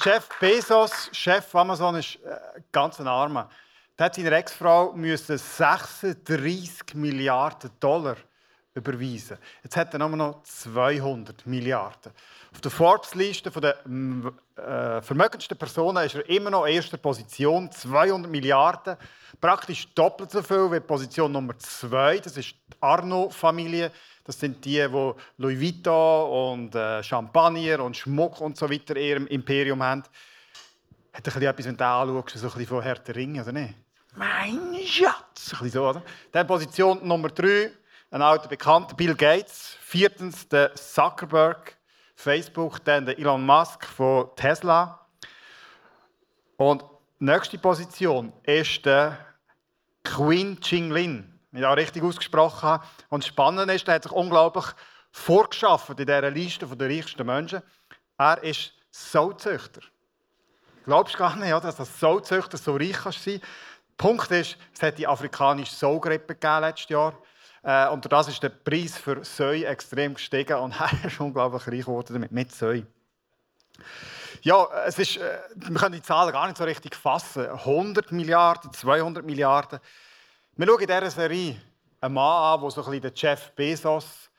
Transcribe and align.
Jeff 0.00 0.28
Bezos, 0.38 1.10
Chef 1.12 1.44
von 1.44 1.62
Amazon, 1.62 1.96
ist 1.96 2.16
äh, 2.24 2.38
ganz 2.70 3.00
ein 3.00 3.08
Armer. 3.08 3.48
Der 3.98 4.06
hat 4.06 4.14
seiner 4.14 4.30
Ex-Frau 4.32 4.94
36 4.96 6.94
Milliarden 6.94 7.70
Dollar 7.80 8.16
überweisen. 8.78 9.38
Jetzt 9.62 9.76
hat 9.76 9.92
er 9.92 10.08
noch 10.08 10.42
200 10.42 11.46
Milliarden. 11.46 12.12
Auf 12.52 12.60
der 12.60 12.70
Forbes-Liste 12.70 13.50
der 13.50 13.84
äh, 13.84 15.02
vermögendsten 15.02 15.56
Personen 15.58 16.04
ist 16.04 16.14
er 16.14 16.28
immer 16.28 16.50
noch 16.50 16.64
in 16.64 16.74
erster 16.74 16.96
Position, 16.96 17.70
200 17.70 18.30
Milliarden. 18.30 18.96
Praktisch 19.40 19.92
doppelt 19.94 20.30
so 20.30 20.42
viel 20.42 20.72
wie 20.72 20.80
Position 20.80 21.30
Nummer 21.30 21.58
2. 21.58 22.18
Das 22.18 22.36
ist 22.36 22.52
die 22.52 22.76
Arno-Familie. 22.80 23.92
Das 24.24 24.40
sind 24.40 24.64
die, 24.64 24.76
die 24.76 25.12
Louis 25.36 25.60
Vuitton 25.60 26.52
und 26.52 26.74
äh, 26.74 27.02
Champagner 27.02 27.82
und 27.82 27.96
Schmuck 27.96 28.40
und 28.40 28.56
so 28.56 28.70
weiter 28.70 28.96
in 28.96 29.02
ihrem 29.02 29.26
Imperium 29.26 29.82
haben. 29.82 30.02
Hat 30.02 30.10
ein 31.18 31.22
bisschen 31.22 31.42
etwas, 31.42 31.66
wenn 31.66 31.76
du 31.76 31.84
anschaust, 31.84 32.38
so 32.38 32.46
ein 32.46 32.52
bisschen 32.52 32.66
von 32.66 32.82
Herr 32.82 32.96
der 32.96 33.16
Ringe, 33.16 33.42
oder 33.42 33.52
nicht? 33.52 33.74
Mein 34.14 34.74
Schatz! 34.84 35.52
Ein 35.52 35.58
bisschen 35.58 35.70
so, 35.70 35.88
oder? 35.88 36.02
Dann 36.32 36.46
Position 36.46 37.06
Nummer 37.06 37.28
3, 37.28 37.70
ein 38.10 38.22
alter 38.22 38.48
Bekannter, 38.48 38.94
Bill 38.94 39.14
Gates. 39.14 39.76
Viertens 39.80 40.48
der 40.48 40.74
Zuckerberg, 40.74 41.76
Facebook. 42.14 42.84
Dann 42.84 43.06
der 43.06 43.18
Elon 43.18 43.44
Musk 43.44 43.84
von 43.84 44.30
Tesla. 44.36 45.06
Und 46.56 46.82
die 47.20 47.24
nächste 47.24 47.58
Position 47.58 48.32
ist 48.44 48.84
der 48.84 49.18
Queen 50.04 50.58
Jinglin, 50.62 51.38
wenn 51.50 51.60
ich 51.60 51.66
auch 51.66 51.76
richtig 51.76 52.02
ausgesprochen 52.02 52.62
habe. 52.62 52.84
Und 53.10 53.24
spannend 53.24 53.70
ist, 53.70 53.86
er 53.88 53.94
hat 53.94 54.04
sich 54.04 54.12
unglaublich 54.12 54.64
vorgeschafft 55.10 55.90
in 55.90 56.06
dieser 56.06 56.30
Liste 56.30 56.66
der 56.66 56.88
reichsten 56.88 57.26
Menschen. 57.26 57.62
Er 58.16 58.42
ist 58.42 58.72
Sauzüchter. 58.90 59.82
Glaubst 60.84 61.14
du 61.14 61.18
gar 61.18 61.36
nicht, 61.36 61.52
dass 61.52 61.76
das 61.76 62.00
Sauzüchter 62.00 62.56
so 62.56 62.76
reich 62.76 62.96
sein 62.96 63.40
kann? 63.40 63.48
Punkt 63.98 64.30
ist, 64.30 64.56
es 64.72 64.82
hat 64.82 64.96
die 64.96 65.06
afrikanische 65.06 65.74
Saugrippe 65.74 66.36
letztes 66.60 66.88
Jahr. 66.88 67.14
Äh, 67.62 67.88
und 67.88 68.10
das 68.10 68.28
ist 68.28 68.42
der 68.42 68.50
Preis 68.50 68.96
für 68.96 69.24
Säu 69.24 69.62
extrem 69.62 70.14
gestiegen 70.14 70.58
und 70.58 70.74
er 70.80 71.06
ist 71.06 71.20
unglaublich 71.20 71.66
reich 71.66 71.84
geworden 71.84 72.14
damit, 72.14 72.32
mit 72.32 72.52
Säu. 72.52 72.82
Ja, 74.42 74.68
es 74.86 74.98
ist, 74.98 75.16
äh, 75.16 75.38
wir 75.54 75.76
können 75.76 75.94
die 75.94 76.02
Zahlen 76.02 76.32
gar 76.32 76.46
nicht 76.46 76.56
so 76.56 76.64
richtig 76.64 76.94
fassen. 76.94 77.46
100 77.46 78.12
Milliarden, 78.12 78.72
200 78.72 79.24
Milliarden. 79.24 79.80
Wir 80.56 80.66
schauen 80.66 80.80
in 80.80 80.86
dieser 80.86 81.10
Serie 81.10 81.56
einen 82.00 82.14
Mann 82.14 82.54
an, 82.54 82.60
der 82.60 82.70
so 82.70 82.82
ein 82.82 82.90
bisschen 82.90 83.02
der 83.02 83.12
Jeff 83.14 83.52
Bezos 83.52 84.30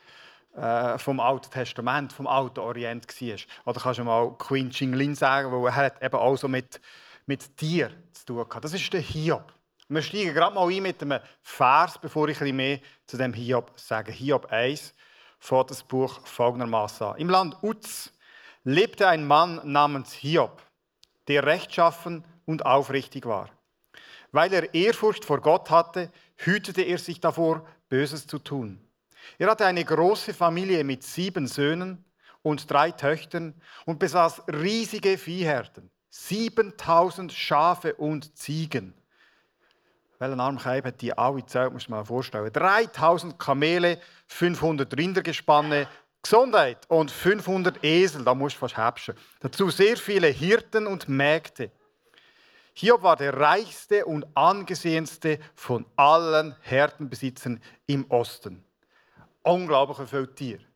äh, 0.56 0.98
vom 0.98 1.20
Alten 1.20 1.52
Testament, 1.52 2.14
vom 2.14 2.28
Alten 2.28 2.60
Orient 2.60 3.06
war. 3.22 3.38
Oder 3.66 3.82
kannst 3.82 4.00
du 4.00 4.04
mal 4.04 4.34
Queen 4.38 4.70
Jinglin 4.70 5.16
sagen, 5.16 5.52
weil 5.52 5.66
er 5.68 5.76
hat 5.76 6.02
eben 6.02 6.16
auch 6.16 6.38
so 6.38 6.48
mit, 6.48 6.80
mit 7.26 7.56
Tieren 7.58 7.94
zu 8.14 8.26
tun 8.26 8.46
hat. 8.50 8.64
Das 8.64 8.74
ist 8.74 8.94
der 8.94 9.02
Hiob. 9.02 9.54
Wir 9.92 10.04
steigen 10.04 10.36
gerade 10.36 10.54
mal 10.54 10.70
ein 10.70 10.84
mit 10.84 11.02
einem 11.02 11.20
Vers, 11.42 11.98
bevor 11.98 12.30
ich 12.30 12.40
ein 12.42 12.56
mehr 12.56 12.80
zu 13.08 13.18
dem 13.18 13.34
Hiob 13.34 13.72
sage. 13.76 14.12
Hiob 14.12 14.46
1 14.52 14.94
fährt 15.40 15.72
das 15.72 15.82
Buch 15.82 16.28
folgendermaßen. 16.28 17.16
Im 17.18 17.28
Land 17.28 17.58
Uz 17.64 18.14
lebte 18.64 19.08
ein 19.08 19.26
Mann 19.26 19.60
namens 19.64 20.14
Hiob, 20.14 20.62
der 21.28 21.44
rechtschaffen 21.44 22.24
und 22.46 22.68
aufrichtig 22.68 23.26
war. 23.26 23.50
Weil 24.32 24.54
er 24.54 24.76
Ehrfurcht 24.76 25.26
vor 25.26 25.42
Gott 25.42 25.72
hatte, 25.72 26.12
hütete 26.36 26.84
er 26.84 27.00
sich 27.00 27.20
davor, 27.20 27.66
Böses 27.90 28.28
zu 28.28 28.38
tun. 28.38 28.80
Er 29.40 29.50
hatte 29.50 29.66
eine 29.66 29.84
große 29.84 30.36
Familie 30.36 30.84
mit 30.84 31.02
sieben 31.02 31.48
Söhnen 31.48 32.06
und 32.44 32.70
drei 32.70 32.92
Töchtern 32.92 33.60
und 33.88 33.98
besaß 33.98 34.44
riesige 34.50 35.18
Viehherden, 35.18 35.90
7000 36.12 37.34
Schafe 37.34 37.96
und 37.96 38.38
Ziegen 38.38 38.94
welchen 40.20 40.40
Armkeib 40.40 40.86
hat 40.86 41.02
die 41.02 41.18
alle 41.18 41.38
gezählt, 41.38 41.74
du 41.74 41.94
dir 41.94 41.98
mal 41.98 42.06
vorstellen. 42.06 42.52
3000 42.52 43.40
Kamele, 43.40 44.00
500 44.28 44.96
Rindergespanne, 44.96 45.88
Gesundheit 46.22 46.80
und 46.90 47.10
500 47.10 47.84
Esel, 47.84 48.26
da 48.26 48.36
musst 48.36 48.58
du 48.58 48.60
fast 48.60 48.78
häpschen. 48.78 49.16
Dazu 49.40 49.70
sehr 49.70 49.96
viele 49.96 50.28
Hirten 50.28 50.86
und 50.86 51.08
Mägde. 51.08 51.72
Hiob 52.74 53.02
war 53.04 53.16
der 53.16 53.36
reichste 53.38 54.06
und 54.06 54.26
angesehenste 54.36 55.40
von 55.56 55.86
allen 55.96 56.56
Herdenbesitzern 56.62 57.62
im 57.88 58.06
Osten. 58.10 58.64
Unglaublich 59.44 60.10
viele 60.10 60.36
Tiere. 60.36 60.69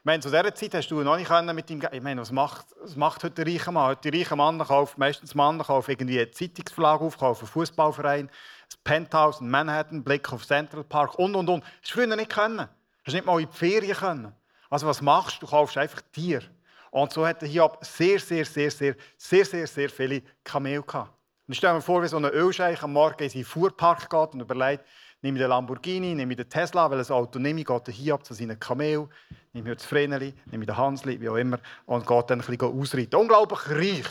Ich 0.00 0.06
meine, 0.06 0.22
zu 0.22 0.30
dieser 0.30 0.54
Zeit 0.54 0.72
hast 0.72 0.88
du 0.90 1.02
noch 1.02 1.18
nicht 1.18 1.30
mit 1.52 1.68
ihm. 1.68 1.82
Ich 1.92 2.00
meine, 2.00 2.22
was 2.22 2.32
macht, 2.32 2.68
was 2.80 2.96
macht 2.96 3.22
heute 3.22 3.44
der 3.44 3.52
reiche 3.52 3.70
Mann? 3.70 3.88
Heute 3.88 4.10
der 4.10 4.18
reiche 4.18 4.34
Mann 4.34 4.58
kauft 4.58 4.96
meistens 4.96 5.34
Mann 5.34 5.58
kauft 5.58 5.90
irgendwie 5.90 6.18
eine 6.18 6.30
Zeitungsverlag 6.30 7.02
auf, 7.02 7.22
einen 7.22 7.34
Fußballverein, 7.34 8.30
das 8.66 8.78
Penthouse 8.78 9.42
in 9.42 9.50
Manhattan, 9.50 10.02
Blick 10.02 10.32
auf 10.32 10.46
Central 10.46 10.84
Park 10.84 11.18
und 11.18 11.36
und 11.36 11.50
und. 11.50 11.62
Das 11.62 11.90
du 11.90 12.00
früher 12.00 12.16
nicht 12.16 12.30
können. 12.30 12.56
Du 12.56 12.66
hast 13.04 13.12
nicht 13.12 13.26
mal 13.26 13.38
in 13.42 13.46
die 13.46 13.54
Ferien 13.54 13.94
können. 13.94 14.32
Also 14.70 14.86
was 14.86 15.02
machst 15.02 15.36
du? 15.36 15.44
Du 15.44 15.50
kaufst 15.50 15.76
einfach 15.76 16.00
Tier. 16.14 16.44
Und 16.90 17.12
so 17.12 17.26
hatte 17.26 17.44
Hiob 17.44 17.84
sehr, 17.84 18.18
sehr, 18.18 18.46
sehr, 18.46 18.70
sehr, 18.70 18.94
sehr, 19.18 19.44
sehr, 19.44 19.66
sehr 19.66 19.90
viele 19.90 20.22
Kamele 20.42 20.82
gehabt. 20.82 21.12
Und 21.46 21.52
ich 21.52 21.58
stelle 21.58 21.82
vor, 21.82 22.02
wie 22.02 22.08
so 22.08 22.16
ein 22.16 22.24
Ölscheich 22.24 22.82
am 22.82 22.94
Morgen 22.94 23.22
in 23.22 23.28
seinen 23.28 23.44
Fuhrpark 23.44 24.08
geht 24.08 24.32
und 24.32 24.40
überlegt, 24.40 24.82
nehme 25.20 25.36
ich 25.36 25.42
den 25.42 25.50
Lamborghini, 25.50 26.14
nehme 26.14 26.32
ich 26.32 26.38
den 26.38 26.48
Tesla, 26.48 26.90
weil 26.90 27.00
ein 27.00 27.10
Auto 27.10 27.38
nehme 27.38 27.60
ich, 27.60 27.66
geht 27.66 27.88
er 27.88 27.92
Hiob 27.92 28.24
zu 28.24 28.32
seinen 28.32 28.58
Kamel, 28.58 29.06
nehme 29.52 29.70
ich 29.70 29.78
das 29.78 29.86
Vreneli, 29.86 30.34
nehme 30.46 30.64
ich 30.64 30.76
Hansli, 30.76 31.20
wie 31.20 31.28
auch 31.28 31.36
immer, 31.36 31.58
und 31.86 32.06
geht 32.06 32.30
dann 32.30 32.40
ein 32.40 32.46
bisschen 32.46 32.80
ausreiten. 32.80 33.20
Unglaublich 33.20 33.68
reich. 33.68 34.06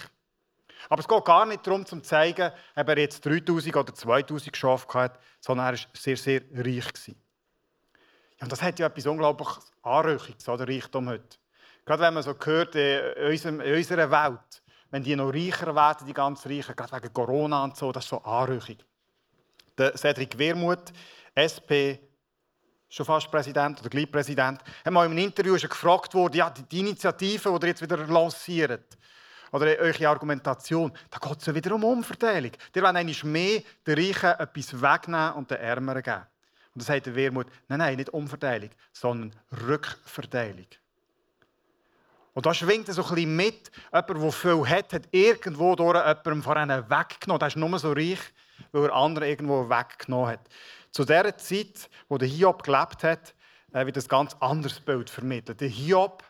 Aber 0.87 1.01
es 1.01 1.07
geht 1.07 1.25
gar 1.25 1.45
nicht 1.45 1.65
darum, 1.65 1.85
zu 1.85 1.99
zeigen, 2.01 2.51
ob 2.75 2.89
er 2.89 2.97
jetzt 2.97 3.25
3000 3.25 3.75
oder 3.75 3.93
2000 3.93 4.55
Schafe 4.55 4.87
hatte, 4.93 5.19
sondern 5.39 5.67
er 5.67 5.73
war 5.73 5.85
sehr, 5.93 6.17
sehr 6.17 6.41
reich. 6.53 6.85
Ja, 7.07 8.43
und 8.45 8.51
das 8.51 8.61
hat 8.61 8.79
ja 8.79 8.87
etwas 8.87 9.05
unglaublich 9.05 9.49
Anrüchiges, 9.83 10.45
der 10.45 10.67
Reichtum 10.67 11.09
heute. 11.09 11.37
Gerade 11.85 12.03
wenn 12.03 12.13
man 12.13 12.23
so 12.23 12.35
hört, 12.43 12.75
in, 12.75 13.61
unserer 13.61 14.11
Welt, 14.11 14.63
wenn 14.91 15.03
die 15.03 15.15
noch 15.15 15.33
reicher 15.33 15.75
werden, 15.75 16.07
die 16.07 16.13
ganz 16.13 16.45
Reichen, 16.45 16.75
gerade 16.75 16.93
wegen 16.93 17.13
Corona 17.13 17.63
und 17.63 17.75
so, 17.75 17.91
das 17.91 18.05
ist 18.05 18.09
so 18.09 18.21
anrüchig. 18.23 18.85
Cedric 19.95 20.37
Wermuth, 20.37 20.91
SP, 21.35 21.99
schon 22.89 23.05
fast 23.05 23.29
Präsident 23.29 23.79
oder 23.79 23.89
gleich 23.89 24.11
Präsident, 24.11 24.61
hat 24.83 24.93
mal 24.93 25.05
in 25.05 25.11
einem 25.11 25.25
Interview 25.25 25.55
gefragt 25.55 26.13
worden, 26.13 26.37
ja, 26.37 26.49
die 26.49 26.79
Initiative, 26.79 27.57
die 27.59 27.65
ihr 27.65 27.69
jetzt 27.69 27.81
wieder 27.81 27.97
lanciert, 27.97 28.97
oder 29.51 29.65
eure 29.79 30.07
Argumentation, 30.07 30.91
da 31.09 31.17
geht 31.17 31.39
es 31.39 31.45
ja 31.45 31.55
wieder 31.55 31.73
um 31.73 31.83
Umverteilung. 31.83 32.51
Ihr 32.75 32.81
wollt 32.83 32.95
eigentlich 32.95 33.23
mehr 33.23 33.61
den 33.85 33.95
Reichen 33.97 34.39
etwas 34.39 34.81
wegnehmen 34.81 35.33
und 35.33 35.49
den 35.49 35.57
Ärmeren 35.57 36.03
geben. 36.03 36.25
Und 36.75 36.81
das 36.81 36.87
sagt 36.87 37.07
der 37.07 37.15
Wermut, 37.15 37.47
nein, 37.67 37.79
nein, 37.79 37.95
nicht 37.95 38.09
Umverteilung, 38.09 38.69
sondern 38.93 39.35
Rückverteilung. 39.67 40.67
Und 42.33 42.45
da 42.45 42.53
schwingt 42.53 42.87
es 42.87 42.95
so 42.95 43.03
ein 43.03 43.15
bisschen 43.15 43.35
mit, 43.35 43.71
jemand, 43.91 44.23
der 44.23 44.31
viel 44.31 44.69
hat, 44.69 44.93
hat 44.93 45.07
irgendwo 45.11 45.75
durch 45.75 45.97
jemandem 45.97 46.43
von 46.43 46.57
ihnen 46.57 46.89
weggenommen. 46.89 47.39
Der 47.39 47.47
ist 47.47 47.57
nur 47.57 47.79
so 47.79 47.91
reich, 47.91 48.19
weil 48.71 48.85
er 48.85 48.93
andere 48.93 49.27
irgendwo 49.27 49.67
weggenommen 49.67 50.29
hat. 50.29 50.47
Zu 50.91 51.05
der 51.05 51.37
Zeit, 51.37 51.89
wo 52.07 52.17
der 52.17 52.27
Hiob 52.27 52.63
gelebt 52.63 53.03
hat, 53.03 53.35
äh, 53.73 53.85
wird 53.85 53.97
ein 53.97 54.07
ganz 54.07 54.35
anderes 54.39 54.79
Bild 54.79 55.09
vermittelt. 55.09 55.61
Der 55.61 55.67
Hiob 55.67 56.23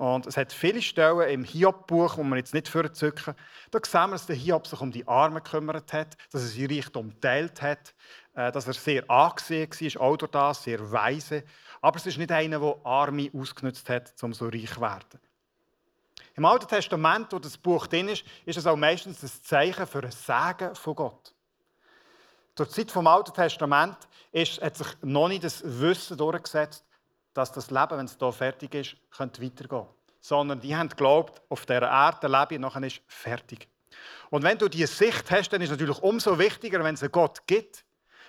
und 0.00 0.26
es 0.26 0.38
hat 0.38 0.50
viele 0.50 0.80
Stellen 0.80 1.28
im 1.28 1.44
Hiob-Buch, 1.44 2.16
wo 2.16 2.22
man 2.22 2.38
jetzt 2.38 2.54
nicht 2.54 2.68
vorzücken. 2.68 3.34
Da 3.70 3.80
sehen 3.84 4.08
wir, 4.08 4.12
dass 4.12 4.24
der 4.24 4.36
Hiob 4.36 4.66
sich 4.66 4.80
um 4.80 4.90
die 4.90 5.06
Armen 5.06 5.42
gekümmert 5.42 5.92
hat, 5.92 6.16
dass 6.32 6.40
er 6.40 6.48
sein 6.48 6.74
Reichtum 6.74 7.10
geteilt 7.10 7.60
hat, 7.60 7.94
äh, 8.34 8.50
dass 8.50 8.66
er 8.66 8.72
sehr 8.72 9.10
angesehen 9.10 9.68
war, 9.70 10.00
auch 10.00 10.16
durch 10.16 10.30
das, 10.30 10.62
sehr 10.62 10.90
weise. 10.90 11.44
Aber 11.82 11.98
es 11.98 12.06
ist 12.06 12.16
nicht 12.16 12.32
einer, 12.32 12.60
der 12.60 12.76
Arme 12.82 13.30
ausgenutzt 13.34 13.90
hat, 13.90 14.14
um 14.22 14.32
so 14.32 14.46
reich 14.48 14.72
zu 14.72 14.80
werden. 14.80 15.20
Im 16.34 16.46
Alten 16.46 16.68
Testament, 16.68 17.30
wo 17.32 17.38
das 17.38 17.58
Buch 17.58 17.86
drin 17.86 18.08
ist, 18.08 18.24
ist 18.46 18.56
es 18.56 18.66
auch 18.66 18.76
meistens 18.76 19.22
ein 19.22 19.42
Zeichen 19.42 19.86
für 19.86 20.02
ein 20.02 20.10
Segen 20.10 20.74
von 20.76 20.94
Gott. 20.94 21.34
Die 22.64 22.72
Zeit 22.72 22.90
vom 22.90 23.06
Alten 23.06 23.32
Testament 23.32 23.96
ist, 24.32 24.60
hat 24.60 24.76
sich 24.76 24.86
noch 25.02 25.28
nicht 25.28 25.44
das 25.44 25.62
Wissen 25.64 26.16
durchgesetzt, 26.16 26.84
dass 27.32 27.52
das 27.52 27.70
Leben, 27.70 27.98
wenn 27.98 28.06
es 28.06 28.16
hier 28.18 28.32
fertig 28.32 28.74
ist, 28.74 28.96
könnte 29.10 29.42
weitergehen 29.42 29.86
Sondern 30.20 30.60
die 30.60 30.74
haben 30.74 30.88
geglaubt, 30.88 31.40
auf 31.48 31.64
dieser 31.64 31.82
Erde 31.82 32.26
lebe 32.26 32.54
ich, 32.54 32.60
nachher 32.60 32.82
ist 32.82 33.00
fertig. 33.06 33.68
Und 34.30 34.42
wenn 34.42 34.58
du 34.58 34.68
diese 34.68 34.92
Sicht 34.92 35.30
hast, 35.30 35.48
dann 35.50 35.60
ist 35.60 35.70
es 35.70 35.78
natürlich 35.78 36.02
umso 36.02 36.38
wichtiger, 36.38 36.82
wenn 36.84 36.94
es 36.94 37.02
einen 37.02 37.12
Gott 37.12 37.46
gibt, 37.46 37.84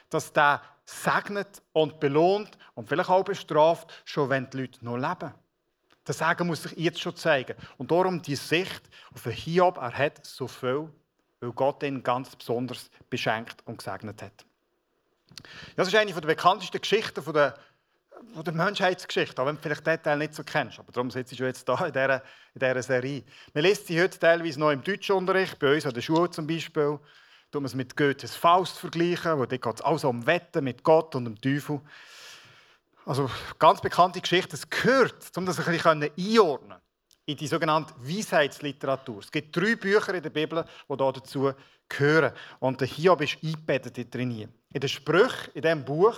dass 0.09 0.31
der 0.33 0.61
segnet 0.85 1.61
und 1.73 1.99
belohnt 1.99 2.57
und 2.73 2.87
vielleicht 2.87 3.09
auch 3.09 3.23
bestraft, 3.23 3.91
schon 4.05 4.29
wenn 4.29 4.49
die 4.49 4.61
Leute 4.61 4.83
noch 4.83 4.97
leben. 4.97 5.33
Das 6.03 6.17
Sagen 6.17 6.47
muss 6.47 6.63
sich 6.63 6.73
jetzt 6.77 6.99
schon 6.99 7.15
zeigen. 7.15 7.55
Und 7.77 7.91
darum 7.91 8.21
die 8.21 8.35
Sicht 8.35 8.81
auf 9.13 9.23
Hiob, 9.25 9.77
er 9.77 9.93
hat 9.93 10.25
so 10.25 10.47
viel, 10.47 10.89
weil 11.41 11.51
Gott 11.51 11.83
ihn 11.83 12.01
ganz 12.01 12.35
besonders 12.35 12.89
beschenkt 13.09 13.57
und 13.65 13.77
gesegnet 13.77 14.21
hat. 14.21 14.45
Das 15.75 15.87
ist 15.87 15.95
eine 15.95 16.13
der 16.13 16.21
bekanntesten 16.21 16.79
Geschichten 16.79 17.23
der 17.33 17.55
von 18.33 18.43
der 18.43 18.53
Menschheitsgeschichte, 18.53 19.41
auch 19.41 19.47
wenn 19.47 19.55
du 19.55 19.61
vielleicht 19.61 19.85
den 19.85 20.01
Teil 20.01 20.17
nicht 20.17 20.35
so 20.35 20.43
kennst. 20.43 20.79
Aber 20.79 20.91
darum 20.91 21.09
sitze 21.09 21.33
ich 21.33 21.39
jetzt 21.39 21.65
hier 21.67 21.85
in 21.85 21.91
dieser, 22.59 22.83
Serie. 22.83 23.23
Man 23.53 23.63
liest 23.63 23.87
sie 23.87 23.99
heute 23.99 24.19
teilweise 24.19 24.59
noch 24.59 24.69
im 24.69 24.83
Deutschunterricht, 24.83 25.57
bei 25.57 25.73
uns 25.73 25.85
an 25.85 25.93
der 25.93 26.01
Schule 26.01 26.29
zum 26.29 26.45
Beispiel. 26.45 26.99
Tun 27.51 27.63
wir 27.63 27.65
es 27.65 27.73
mit 27.73 27.97
Goethes 27.97 28.35
Faust 28.35 28.77
vergleichen, 28.77 29.39
wo 29.39 29.45
dort 29.45 29.61
geht 29.61 29.75
es 29.75 29.81
also 29.81 30.09
um 30.09 30.25
Wetten 30.25 30.63
mit 30.63 30.83
Gott 30.83 31.15
und 31.15 31.25
dem 31.25 31.41
Teufel. 31.41 31.81
Also 33.05 33.29
ganz 33.57 33.81
bekannte 33.81 34.21
Geschichte, 34.21 34.55
es 34.55 34.69
gehört, 34.69 35.35
um 35.35 35.45
das 35.45 35.59
ein 35.59 35.65
bisschen 35.65 36.11
einordnen 36.17 36.80
in 37.31 37.37
die 37.37 37.47
sogenannte 37.47 37.93
Weisheitsliteratur. 37.97 39.19
Es 39.19 39.31
gibt 39.31 39.55
drei 39.55 39.75
Bücher 39.75 40.13
in 40.13 40.23
der 40.23 40.29
Bibel, 40.29 40.65
die 40.89 40.97
dazu 40.97 41.51
gehören. 41.87 42.33
Und 42.59 42.81
der 42.81 42.87
Hiob 42.87 43.21
ist 43.21 43.37
eingebettet 43.43 44.13
drin. 44.13 44.49
In 44.73 44.79
den 44.79 44.89
Sprüchen, 44.89 45.53
in 45.53 45.61
diesem 45.61 45.85
Buch, 45.85 46.17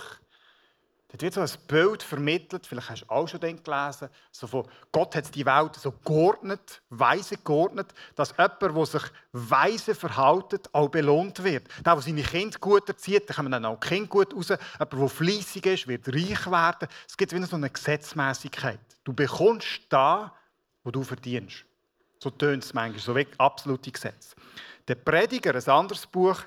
Dort 1.14 1.22
wird 1.22 1.34
so 1.34 1.40
ein 1.42 1.66
Bild 1.68 2.02
vermittelt, 2.02 2.66
vielleicht 2.66 2.90
hast 2.90 3.02
du 3.02 3.10
auch 3.10 3.28
schon 3.28 3.38
gelesen, 3.38 4.08
so 4.32 4.48
von 4.48 4.66
Gott 4.90 5.14
hat 5.14 5.32
die 5.32 5.46
Welt 5.46 5.76
so 5.76 5.92
geordnet, 5.92 6.82
weise 6.90 7.36
geordnet, 7.36 7.94
dass 8.16 8.34
jemand, 8.36 8.60
der 8.60 8.86
sich 8.86 9.02
weise 9.30 9.94
verhält, 9.94 10.74
auch 10.74 10.88
belohnt 10.88 11.44
wird. 11.44 11.68
Der, 11.86 11.94
der 11.94 12.02
seine 12.02 12.22
Kinder 12.24 12.58
gut 12.58 12.88
erzieht, 12.88 13.30
dann 13.30 13.36
kommen 13.36 13.52
dann 13.52 13.64
auch 13.64 13.78
Kinder 13.78 14.08
gut 14.08 14.34
raus. 14.34 14.48
Jemand, 14.48 14.92
der 14.92 15.08
fleissig 15.08 15.66
ist, 15.66 15.86
wird 15.86 16.08
reich 16.08 16.50
werden. 16.50 16.88
Es 17.08 17.16
gibt 17.16 17.32
wieder 17.32 17.46
so 17.46 17.54
eine 17.54 17.70
Gesetzmäßigkeit. 17.70 18.80
Du 19.04 19.12
bekommst 19.12 19.82
da, 19.90 20.34
wo 20.84 20.90
du 20.90 21.02
verdienst. 21.02 21.64
So 22.18 22.30
tönt 22.30 22.62
es 22.64 22.72
manchmal, 22.72 23.00
so 23.00 23.16
wie 23.16 23.26
absolute 23.38 23.90
Gesetz. 23.90 24.36
Der 24.86 24.94
Prediger, 24.94 25.54
ein 25.54 25.68
anderes 25.68 26.06
Buch, 26.06 26.40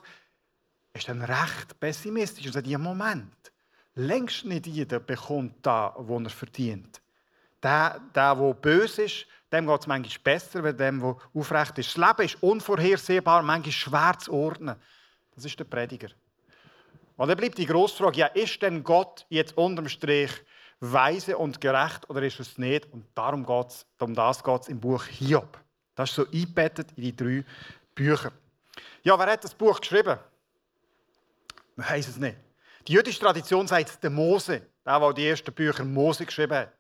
ist 0.94 1.10
dann 1.10 1.22
recht 1.22 1.80
pessimistisch 1.80 2.46
und 2.46 2.54
sagt, 2.54 2.68
ja, 2.68 2.78
Moment 2.78 3.34
längst 3.98 4.46
nicht 4.46 4.68
jeder 4.68 5.00
bekommt 5.00 5.56
da, 5.64 5.94
wo 5.98 6.20
er 6.20 6.30
verdient. 6.30 7.02
Der, 7.62 8.00
der, 8.14 8.36
der 8.36 8.54
böse 8.54 9.04
ist, 9.04 9.26
dem 9.52 9.66
geht 9.66 9.82
es 9.82 9.88
manchmal 9.88 10.20
besser, 10.24 10.64
als 10.64 10.78
dem, 10.78 11.00
der 11.00 11.18
aufrecht 11.34 11.78
ist. 11.80 11.98
Das 11.98 12.08
Leben 12.08 12.26
ist 12.26 12.44
unvorhersehbar, 12.44 13.42
manchmal 13.42 13.72
schwer 13.72 14.16
zu 14.20 14.32
ordnen. 14.34 14.76
Das 15.36 15.46
ist 15.46 15.58
der 15.58 15.66
Prediger. 15.66 16.10
Und 17.16 17.28
dann 17.28 17.38
bleibt 17.38 17.58
die 17.58 17.66
Grossfrage, 17.66 18.20
ja, 18.20 18.28
ist 18.28 18.62
denn 18.62 18.84
Gott 18.84 19.26
jetzt 19.30 19.58
unterm 19.58 19.90
Strich 19.90 20.32
weise 20.80 21.38
und 21.38 21.60
gerecht 21.60 22.10
oder 22.10 22.22
ist 22.22 22.40
es 22.40 22.58
nicht? 22.58 22.92
Und 22.92 23.06
darum 23.16 23.46
geht's, 23.46 23.86
um 24.00 24.14
das 24.14 24.44
geht 24.44 24.62
es 24.62 24.68
im 24.68 24.80
Buch 24.80 25.04
Hiob. 25.06 25.58
Das 25.96 26.10
ist 26.10 26.16
so 26.16 26.26
eingebettet 26.28 26.92
in 26.96 27.04
die 27.04 27.16
drei 27.16 27.46
Bücher. 27.96 28.32
Ja, 29.04 29.18
wer 29.18 29.32
hat 29.32 29.44
das 29.44 29.56
Buch 29.56 29.80
geschrieben? 29.80 30.18
Man 31.76 31.90
weiß 31.90 32.08
es 32.08 32.18
nicht. 32.18 32.38
Die 32.88 32.94
jüdische 32.94 33.20
Tradition 33.20 33.68
sagt 33.68 34.04
der 34.04 34.10
Mose, 34.10 34.62
der, 34.86 35.00
der 35.00 35.14
die 35.14 35.28
ersten 35.28 35.54
Bücher 35.54 35.84
Mose 35.84 36.26
geschrieben 36.26 36.58
hat. 36.58 36.74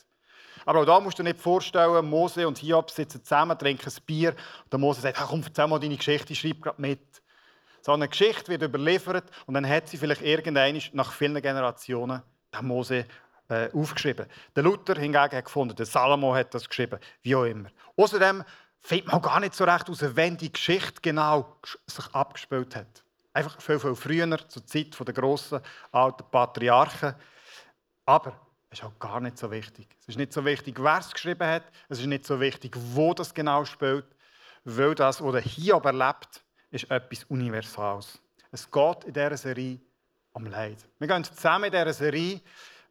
Aber 0.65 0.81
auch 0.81 0.85
da 0.85 0.99
musst 0.99 1.17
du 1.17 1.23
dir 1.23 1.29
nicht 1.29 1.41
vorstellen, 1.41 2.05
Mose 2.05 2.47
und 2.47 2.57
Hiob 2.57 2.91
sitzen 2.91 3.23
zusammen, 3.23 3.57
trinken 3.57 3.89
ein 3.89 4.03
Bier 4.05 4.31
und 4.63 4.73
der 4.73 4.79
Mose 4.79 5.01
sagt, 5.01 5.17
komm, 5.17 5.41
erzähl 5.43 5.67
mal 5.67 5.79
deine 5.79 5.97
Geschichte, 5.97 6.33
ich 6.33 6.39
schreibe 6.39 6.59
gerade 6.59 6.81
mit. 6.81 7.21
So 7.81 7.93
eine 7.93 8.09
Geschichte 8.09 8.49
wird 8.49 8.63
überliefert 8.63 9.23
und 9.45 9.53
dann 9.53 9.67
hat 9.67 9.87
sie 9.87 9.97
vielleicht 9.97 10.21
irgendwann 10.21 10.81
nach 10.91 11.13
vielen 11.13 11.41
Generationen 11.41 12.21
der 12.53 12.61
Mose 12.61 13.05
äh, 13.49 13.69
aufgeschrieben. 13.73 14.27
Der 14.55 14.63
Luther 14.63 14.95
hingegen 14.95 15.35
hat 15.35 15.45
gefunden, 15.45 15.75
der 15.75 15.85
Salomo 15.85 16.35
hat 16.35 16.53
das 16.53 16.67
geschrieben, 16.67 16.99
wie 17.21 17.35
auch 17.35 17.45
immer. 17.45 17.69
Außerdem 17.95 18.43
findet 18.79 19.07
man 19.11 19.21
gar 19.21 19.39
nicht 19.39 19.55
so 19.55 19.63
recht 19.63 19.87
heraus, 19.87 20.15
wenn 20.15 20.37
die 20.37 20.51
Geschichte 20.51 21.01
genau 21.01 21.57
sich 21.85 22.07
abgespielt 22.13 22.75
hat. 22.75 23.03
Einfach 23.33 23.61
viel, 23.61 23.79
viel 23.79 23.95
früher, 23.95 24.49
zur 24.49 24.65
Zeit 24.65 24.97
der 24.99 25.13
grossen 25.13 25.61
alten 25.91 26.23
Patriarchen. 26.31 27.13
Aber 28.05 28.39
es 28.69 28.79
ist 28.79 28.85
auch 28.85 28.97
gar 28.99 29.19
nicht 29.19 29.37
so 29.37 29.51
wichtig. 29.51 29.87
Es 30.01 30.09
ist 30.09 30.17
nicht 30.17 30.33
so 30.33 30.43
wichtig, 30.43 30.77
wer 30.81 30.97
es 30.97 31.11
geschrieben 31.11 31.47
hat. 31.47 31.63
Es 31.89 31.99
ist 31.99 32.07
nicht 32.07 32.25
so 32.25 32.39
wichtig, 32.39 32.75
wo 32.75 33.13
das 33.13 33.33
genau 33.33 33.63
spielt. 33.65 34.05
Weil 34.63 34.95
das, 34.95 35.23
was 35.23 35.43
hier 35.43 35.75
erlebt, 35.75 36.43
ist 36.71 36.89
etwas 36.89 37.23
Universales. 37.25 38.19
Es 38.51 38.69
geht 38.69 39.03
in 39.05 39.13
dieser 39.13 39.37
Serie 39.37 39.79
um 40.33 40.45
Leid. 40.45 40.77
Wir 40.99 41.07
gehen 41.07 41.23
zusammen 41.23 41.65
in 41.65 41.71
dieser 41.71 41.93
Serie 41.93 42.41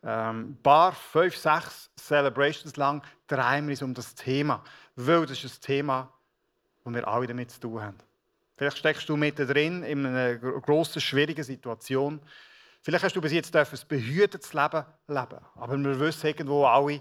ähm, 0.07 0.57
paar, 0.63 0.93
fünf, 0.93 1.37
sechs 1.37 1.91
Celebrations 1.97 2.77
lang 2.77 3.03
drehen 3.27 3.67
wir 3.67 3.73
uns 3.73 3.83
um 3.83 3.93
das 3.93 4.15
Thema. 4.15 4.63
Weil 4.95 5.27
das 5.27 5.43
ist 5.43 5.59
ein 5.59 5.67
Thema, 5.67 6.13
das 6.85 6.95
wir 6.95 7.09
alle 7.09 7.27
damit 7.27 7.51
zu 7.51 7.61
tun 7.61 7.83
haben. 7.83 7.99
Vielleicht 8.57 8.79
steckst 8.79 9.09
du 9.09 9.17
mittendrin 9.17 9.83
in 9.83 10.07
einer 10.07 10.37
grossen, 10.37 11.01
schwierigen 11.01 11.43
Situation. 11.43 12.21
Vielleicht 12.83 13.05
hast 13.05 13.17
du 13.17 13.21
bis 13.21 13.33
jetzt 13.33 13.55
ein 13.55 13.67
behütetes 13.89 14.53
Leben 14.53 14.85
leben. 15.09 15.39
Aber 15.57 15.77
wir 15.77 16.01
wissen 16.01 16.27
irgendwo 16.29 16.65
alle, 16.65 17.01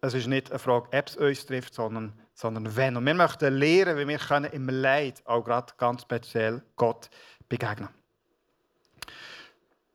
es 0.00 0.14
ist 0.14 0.26
nicht 0.26 0.50
eine 0.50 0.58
Frage, 0.58 0.88
ob 0.90 1.08
es 1.08 1.16
uns 1.16 1.46
trifft, 1.46 1.74
sondern, 1.74 2.12
sondern 2.32 2.74
wenn. 2.74 2.96
Und 2.96 3.04
wir 3.04 3.14
möchten 3.14 3.54
lernen, 3.54 3.98
wie 3.98 4.08
wir 4.08 4.18
können 4.18 4.50
im 4.52 4.68
Leid 4.68 5.22
auch 5.26 5.44
gerade 5.44 5.72
ganz 5.76 6.02
speziell 6.02 6.62
Gott 6.76 7.10
begegnen 7.48 7.90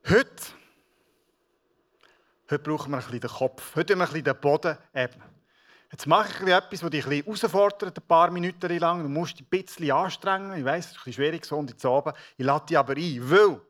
Heute, 0.08 0.54
heute 2.50 2.64
brauchen 2.64 2.92
wir 2.92 2.98
ein 2.98 3.04
bisschen 3.04 3.20
den 3.20 3.30
Kopf. 3.30 3.76
Heute 3.76 3.96
müssen 3.96 4.14
wir 4.14 4.20
ein 4.20 4.24
bisschen 4.24 4.24
den 4.24 4.42
Boden 4.42 4.78
ebnen. 4.94 5.30
Jetzt 5.92 6.06
mache 6.06 6.44
ich 6.44 6.54
etwas, 6.54 6.80
das 6.82 6.90
dich 6.90 7.06
ein 7.06 7.10
bisschen 7.10 7.24
herausfordert, 7.26 7.98
ein 7.98 8.08
paar 8.08 8.30
Minuten 8.30 8.78
lang. 8.78 9.02
Du 9.02 9.10
musst 9.10 9.40
dich 9.40 9.46
ein 9.46 9.50
bisschen 9.50 9.92
anstrengen. 9.92 10.58
Ich 10.58 10.66
weiß, 10.66 10.86
es 10.86 10.92
ist 10.92 10.98
ein 10.98 11.04
bisschen 11.06 11.14
schwierig, 11.14 11.46
so 11.46 11.58
und 11.58 11.70
jetzt 11.70 11.86
oben. 11.86 12.14
Ich 12.38 12.46
lade 12.46 12.66
dich 12.68 12.78
aber 12.78 12.96
ein, 12.96 13.32
weil 13.32 13.62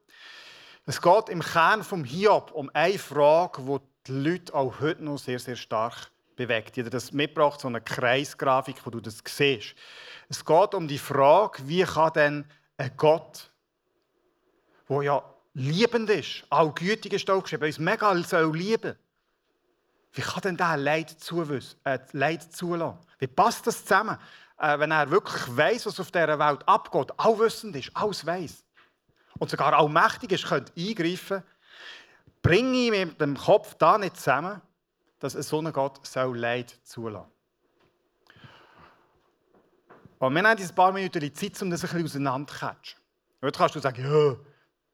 es 0.86 1.02
geht 1.02 1.30
im 1.30 1.42
Kern 1.42 1.84
vom 1.84 2.04
Hiob 2.04 2.52
um 2.52 2.70
eine 2.74 2.98
Frage, 2.98 3.62
die 3.62 3.78
die 4.08 4.12
Leute 4.12 4.54
auch 4.54 4.80
heute 4.80 5.04
noch 5.04 5.18
sehr, 5.18 5.40
sehr 5.40 5.56
stark 5.56 6.12
bewegt. 6.36 6.78
Habe 6.78 6.90
das 6.90 7.12
mitgebracht, 7.12 7.62
so 7.62 7.68
eine 7.68 7.82
Kreisgrafik, 7.82 8.86
wo 8.86 8.90
du 8.90 9.00
das 9.00 9.20
siehst. 9.26 9.76
Es 10.30 10.44
geht 10.44 10.74
um 10.74 10.88
die 10.88 10.98
Frage, 10.98 11.68
wie 11.68 11.84
kann 11.84 12.14
denn 12.14 12.46
ein 12.78 12.92
Gott, 12.98 13.52
der 14.90 15.02
ja 15.04 15.24
liebend 15.54 16.10
ist, 16.10 16.44
auch 16.50 16.74
gütig 16.74 17.14
ist, 17.14 17.30
auch 17.30 17.42
geschrieben, 17.42 17.66
uns 17.66 17.80
mega 17.80 18.16
soll 18.24 18.56
lieben 18.56 18.96
wie 20.14 20.22
kann 20.22 20.42
denn 20.42 20.58
der 20.58 20.78
Leid, 20.78 21.16
äh, 21.84 22.00
Leid 22.14 22.44
zulassen? 22.54 23.00
Wie 23.20 23.28
passt 23.28 23.68
das 23.68 23.84
zusammen, 23.84 24.18
äh, 24.58 24.80
wenn 24.80 24.92
er 24.92 25.10
wirklich 25.12 25.56
weiß, 25.56 25.86
was 25.86 26.00
auf 26.00 26.12
dieser 26.12 26.40
Welt 26.40 26.68
abgeht, 26.68 27.12
allwissend 27.18 27.76
ist, 27.76 27.92
alles 27.94 28.26
weiß 28.26 28.66
und 29.38 29.50
sogar 29.50 29.74
allmächtig 29.74 30.32
ist, 30.32 30.46
könnte 30.46 30.74
eingreifen, 30.76 31.44
bringe 32.42 32.78
ich 32.78 32.92
mit 32.92 33.22
dem 33.22 33.38
Kopf 33.38 33.76
da 33.76 33.98
nicht 33.98 34.18
zusammen, 34.18 34.62
dass 35.20 35.36
ein 35.36 35.44
so 35.44 35.60
ein 35.60 35.72
Gott 35.72 36.06
soll 36.06 36.38
Leid 36.38 36.76
zulassen. 36.84 37.30
Und 40.18 40.34
wir 40.34 40.44
haben 40.44 40.60
ein 40.60 40.76
paar 40.76 40.92
Minuten 40.92 41.34
Zeit, 41.34 41.62
um 41.62 41.70
das 41.70 41.82
ein 41.84 41.90
bisschen 41.90 42.06
auseinanderzukatschen. 42.06 43.00
Heute 43.42 43.58
kannst 43.58 43.76
du 43.76 43.80
sagen, 43.80 44.04
ja, 44.04 44.36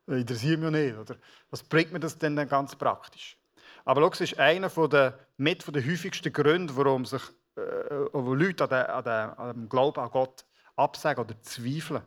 interessiert 0.07 0.59
mich 0.59 0.71
nicht. 0.71 0.97
Oder 0.97 1.15
was 1.49 1.63
bringt 1.63 1.91
mir 1.91 1.99
das 1.99 2.17
denn 2.17 2.35
dann 2.35 2.47
ganz 2.47 2.75
praktisch? 2.75 3.37
Aber 3.85 4.09
es 4.11 4.21
ist 4.21 4.39
einer 4.39 4.69
der, 4.69 5.19
mit 5.37 5.75
der 5.75 5.85
häufigsten 5.85 6.33
Gründe, 6.33 6.75
warum 6.75 7.05
sich 7.05 7.21
äh, 7.55 8.09
wo 8.11 8.33
Leute 8.33 8.63
an, 8.63 8.69
den, 8.69 8.85
an, 8.85 9.03
den, 9.03 9.39
an 9.39 9.53
dem 9.53 9.69
Glauben 9.69 9.99
an 10.01 10.09
Gott 10.09 10.45
absagen 10.75 11.23
oder 11.23 11.41
zweifeln. 11.41 12.01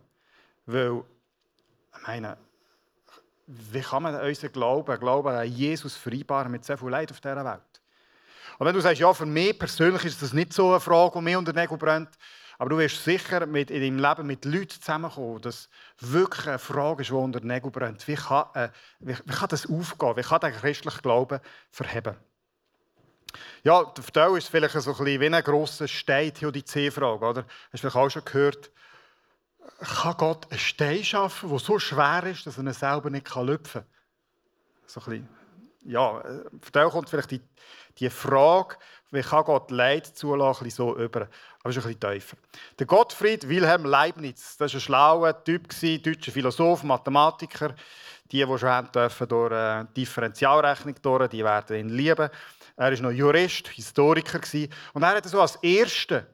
Weil, 0.67 1.03
ich 1.95 2.07
meine, 2.07 2.37
wie 3.47 3.81
kann 3.81 4.03
man 4.03 4.21
unseren 4.21 4.53
Glauben, 4.53 5.01
Glauben 5.01 5.29
an 5.29 5.47
Jesus 5.47 5.97
vereinbaren 5.97 6.53
mit 6.53 6.65
so 6.65 6.77
viel 6.77 6.91
Leid 6.91 7.11
auf 7.11 7.21
dieser 7.21 7.45
Welt? 7.45 7.63
Und 8.59 8.67
wenn 8.67 8.75
du 8.75 8.81
sagst, 8.81 9.01
ja, 9.01 9.15
für 9.15 9.25
mich 9.25 9.59
persönlich 9.59 10.05
ist 10.05 10.21
das 10.21 10.33
nicht 10.33 10.53
so 10.53 10.71
eine 10.71 10.81
Frage, 10.81 11.19
die 11.19 11.25
mir 11.25 11.39
unter 11.39 11.53
den 11.53 11.63
Nägeln 11.63 11.79
brennt, 11.79 12.11
aber 12.59 12.71
du 12.71 12.79
wirst 12.79 13.05
sicher 13.05 13.47
mit, 13.47 13.71
in 13.71 13.81
deinem 13.81 13.99
Leben 13.99 14.27
mit 14.27 14.45
Leuten 14.45 14.71
zusammenkommen, 14.81 15.41
das 15.41 15.69
wirklich 16.01 16.49
eine 16.49 16.59
Frage 16.59 17.03
ist, 17.03 17.11
die 17.11 17.15
unter 17.15 17.39
den 17.41 17.47
Nägeln 17.47 17.71
brennt. 17.73 18.07
Wie 18.09 18.17
kann, 18.17 18.47
äh, 18.55 18.69
wie, 18.99 19.17
wie 19.17 19.33
kann 19.33 19.49
das 19.49 19.71
aufgehen? 19.71 20.17
Wie 20.17 20.23
kann 20.23 20.41
der 20.41 20.51
christliche 20.51 21.01
Glauben 21.01 21.41
verheben? 21.71 22.17
Ja, 23.63 23.85
der 23.85 24.03
Verteil 24.03 24.37
ist 24.37 24.49
vielleicht 24.49 24.73
so 24.73 24.91
ein 24.91 24.97
bisschen 24.97 25.21
wie 25.21 25.27
ein 25.27 25.45
grosser 25.45 25.87
Stein, 25.87 26.33
die 26.35 26.65
C-Frage. 26.65 27.27
Hast 27.27 27.37
du 27.37 27.45
vielleicht 27.79 27.97
auch 27.97 28.11
schon 28.11 28.25
gehört, 28.25 28.71
kann 30.03 30.17
Gott 30.17 30.51
einen 30.51 30.59
Stein 30.59 31.05
schaffen, 31.05 31.51
der 31.51 31.59
so 31.61 31.79
schwer 31.79 32.25
ist, 32.25 32.45
dass 32.47 32.59
er 32.59 32.65
ihn 32.65 32.73
selber 32.73 33.11
nicht 33.11 33.33
lüpfen 33.37 33.83
kann? 33.83 33.91
So 34.87 35.01
ein 35.01 35.05
bisschen, 35.05 35.29
ja, 35.85 36.21
äh, 36.21 36.45
Verteil 36.61 36.91
kommt 36.91 37.11
vielleicht 37.11 37.31
die, 37.31 37.41
die 37.99 38.11
Frage, 38.11 38.77
wie 39.11 39.23
kann 39.23 39.45
Gott 39.45 39.71
Leid 39.71 40.07
zulassen, 40.07 40.69
so 40.71 40.97
über. 40.97 41.29
Aber 41.61 41.71
es 41.71 41.77
ist 41.77 41.87
ein 41.87 41.95
bisschen 41.95 42.13
tiefer. 42.13 42.37
Der 42.79 42.87
Gottfried 42.87 43.49
Wilhelm 43.49 43.85
Leibniz, 43.85 44.57
das 44.57 44.73
war 44.73 44.79
ein 44.79 44.81
schlauer 44.81 45.45
Typ, 45.45 45.69
deutscher 46.03 46.33
Philosoph, 46.33 46.83
Mathematiker. 46.83 47.75
Die, 48.31 48.45
die 48.45 48.59
schon 48.59 48.93
dürfen 48.93 49.29
durch 49.29 49.53
eine 49.53 49.89
äh, 49.89 49.95
Differentialrechnung 49.95 50.97
durch, 51.01 51.29
die 51.31 51.43
werden 51.43 51.77
ihn 51.79 51.89
lieben. 51.89 52.29
Er 52.77 52.93
war 52.93 53.01
noch 53.01 53.11
Jurist, 53.11 53.69
Historiker. 53.69 54.41
Und 54.93 55.03
er 55.03 55.17
hat 55.17 55.25
so 55.25 55.41
als 55.41 55.57
Erster 55.57 56.27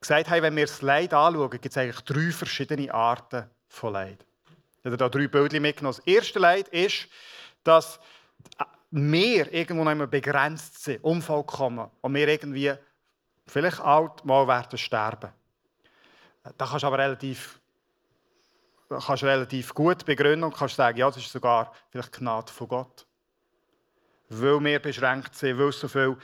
gesagt, 0.00 0.30
hey, 0.30 0.40
wenn 0.40 0.54
wir 0.54 0.66
das 0.66 0.80
Leid 0.80 1.12
anschauen, 1.12 1.50
gibt 1.50 1.66
es 1.66 1.76
eigentlich 1.76 2.00
drei 2.02 2.30
verschiedene 2.30 2.94
Arten 2.94 3.50
von 3.66 3.92
Leid. 3.94 4.24
Er 4.84 4.92
hat 4.92 5.00
da 5.00 5.08
drei 5.08 5.26
Bilder 5.26 5.58
mitgenommen. 5.58 5.96
Das 5.96 6.06
erste 6.06 6.38
Leid 6.38 6.68
ist, 6.68 7.08
dass 7.64 7.98
wir 8.90 9.52
irgendwo 9.52 9.84
noch 9.84 9.92
immer 9.92 10.06
begrenzt 10.06 10.82
sind, 10.84 11.04
unvollkommen 11.04 11.90
und 12.00 12.14
wir 12.14 12.28
irgendwie 12.28 12.72
vielleicht 13.46 13.80
alt 13.80 14.24
mal 14.24 14.46
werden 14.46 14.78
sterben. 14.78 15.30
Da 16.56 16.66
kannst 16.66 16.82
du 16.82 16.86
aber 16.86 16.98
relativ, 16.98 17.60
kannst 18.88 19.22
relativ 19.24 19.74
gut 19.74 20.04
begründen 20.04 20.44
und 20.44 20.56
kannst 20.56 20.76
sagen, 20.76 20.98
ja, 20.98 21.06
das 21.06 21.18
ist 21.18 21.32
sogar 21.32 21.72
vielleicht 21.90 22.12
Gnade 22.12 22.50
von 22.50 22.68
Gott. 22.68 23.06
Weil 24.30 24.62
wir 24.64 24.78
beschränkt 24.78 25.34
sind, 25.34 25.58
weil 25.58 25.68
es 25.68 25.80
so 25.80 25.88
viel 25.88 26.16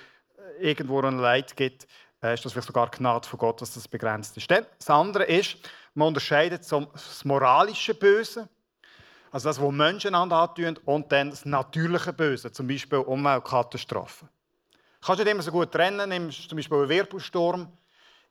äh, 0.58 0.70
irgendwo 0.70 1.00
ein 1.00 1.18
Leid 1.18 1.56
gibt, 1.56 1.86
äh, 2.22 2.34
ist 2.34 2.44
das 2.44 2.52
vielleicht 2.52 2.68
sogar 2.68 2.90
Gnade 2.90 3.28
von 3.28 3.38
Gott, 3.38 3.60
dass 3.60 3.74
das 3.74 3.88
begrenzt 3.88 4.36
ist. 4.36 4.50
Dann, 4.50 4.66
das 4.78 4.90
andere 4.90 5.24
ist, 5.24 5.56
man 5.94 6.08
unterscheidet 6.08 6.70
das 6.70 7.24
moralische 7.24 7.94
Böse, 7.94 8.48
also 9.34 9.48
das, 9.48 9.60
was 9.60 9.72
Menschen 9.72 10.14
antun, 10.14 10.78
und 10.84 11.10
dann 11.10 11.30
das 11.30 11.44
natürliche 11.44 12.12
Böse, 12.12 12.52
zum 12.52 12.68
Beispiel 12.68 12.98
Umweltkatastrophen. 12.98 14.28
Kannst 15.04 15.18
du 15.18 15.24
nicht 15.24 15.32
immer 15.32 15.42
so 15.42 15.50
gut 15.50 15.72
trennen, 15.72 16.08
nimmst 16.08 16.48
zum 16.48 16.54
Beispiel 16.54 16.78
einen 16.78 16.88
Wirbelsturm, 16.88 17.66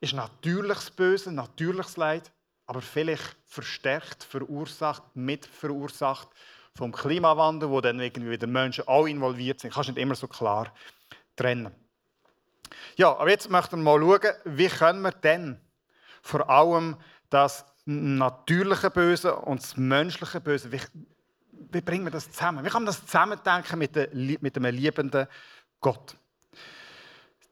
ist 0.00 0.14
natürliches 0.14 0.90
Böse, 0.90 1.30
natürliches 1.30 1.98
Leid, 1.98 2.32
aber 2.64 2.80
vielleicht 2.80 3.36
verstärkt, 3.44 4.24
verursacht, 4.24 5.02
mitverursacht 5.12 6.28
vom 6.74 6.90
Klimawandel, 6.90 7.68
wo 7.68 7.82
dann 7.82 8.00
irgendwie 8.00 8.30
wieder 8.30 8.46
Menschen 8.46 8.88
auch 8.88 9.04
involviert 9.04 9.60
sind. 9.60 9.74
Kannst 9.74 9.90
du 9.90 9.92
nicht 9.92 10.00
immer 10.00 10.14
so 10.14 10.26
klar 10.26 10.72
trennen. 11.36 11.70
Ja, 12.96 13.14
aber 13.14 13.28
jetzt 13.28 13.50
möchten 13.50 13.76
wir 13.76 13.98
mal 13.98 14.00
schauen, 14.00 14.32
wie 14.46 14.68
können 14.68 15.02
wir 15.02 15.12
denn 15.12 15.60
vor 16.22 16.48
allem 16.48 16.96
das 17.28 17.66
natürliche 17.84 18.90
Böse 18.90 19.34
und 19.34 19.62
das 19.62 19.76
menschliche 19.76 20.40
Böse, 20.40 20.72
wie, 20.72 20.80
wie 21.72 21.80
bringen 21.80 22.04
wir 22.04 22.10
das 22.10 22.30
zusammen? 22.30 22.64
Wie 22.64 22.68
kann 22.68 22.82
man 22.82 22.86
das 22.86 23.04
zusammendenken 23.04 23.78
mit, 23.78 23.94
der, 23.94 24.08
mit 24.12 24.56
einem 24.56 24.74
liebenden 24.74 25.26
Gott? 25.80 26.16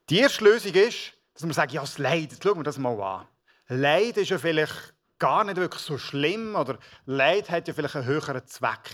Die 0.08 0.18
erste 0.18 0.44
Lösung 0.44 0.72
ist, 0.72 1.12
dass 1.34 1.42
man 1.42 1.52
sagt, 1.52 1.72
ja, 1.72 1.80
das 1.80 1.98
Leid, 1.98 2.32
jetzt 2.32 2.42
schauen 2.42 2.58
wir 2.58 2.64
das 2.64 2.78
mal 2.78 3.00
an. 3.00 3.26
Leid 3.68 4.16
ist 4.16 4.30
ja 4.30 4.38
vielleicht 4.38 4.94
gar 5.18 5.44
nicht 5.44 5.56
wirklich 5.56 5.82
so 5.82 5.98
schlimm 5.98 6.54
oder 6.56 6.78
Leid 7.06 7.48
hat 7.50 7.68
ja 7.68 7.74
vielleicht 7.74 7.96
einen 7.96 8.06
höheren 8.06 8.46
Zweck. 8.46 8.90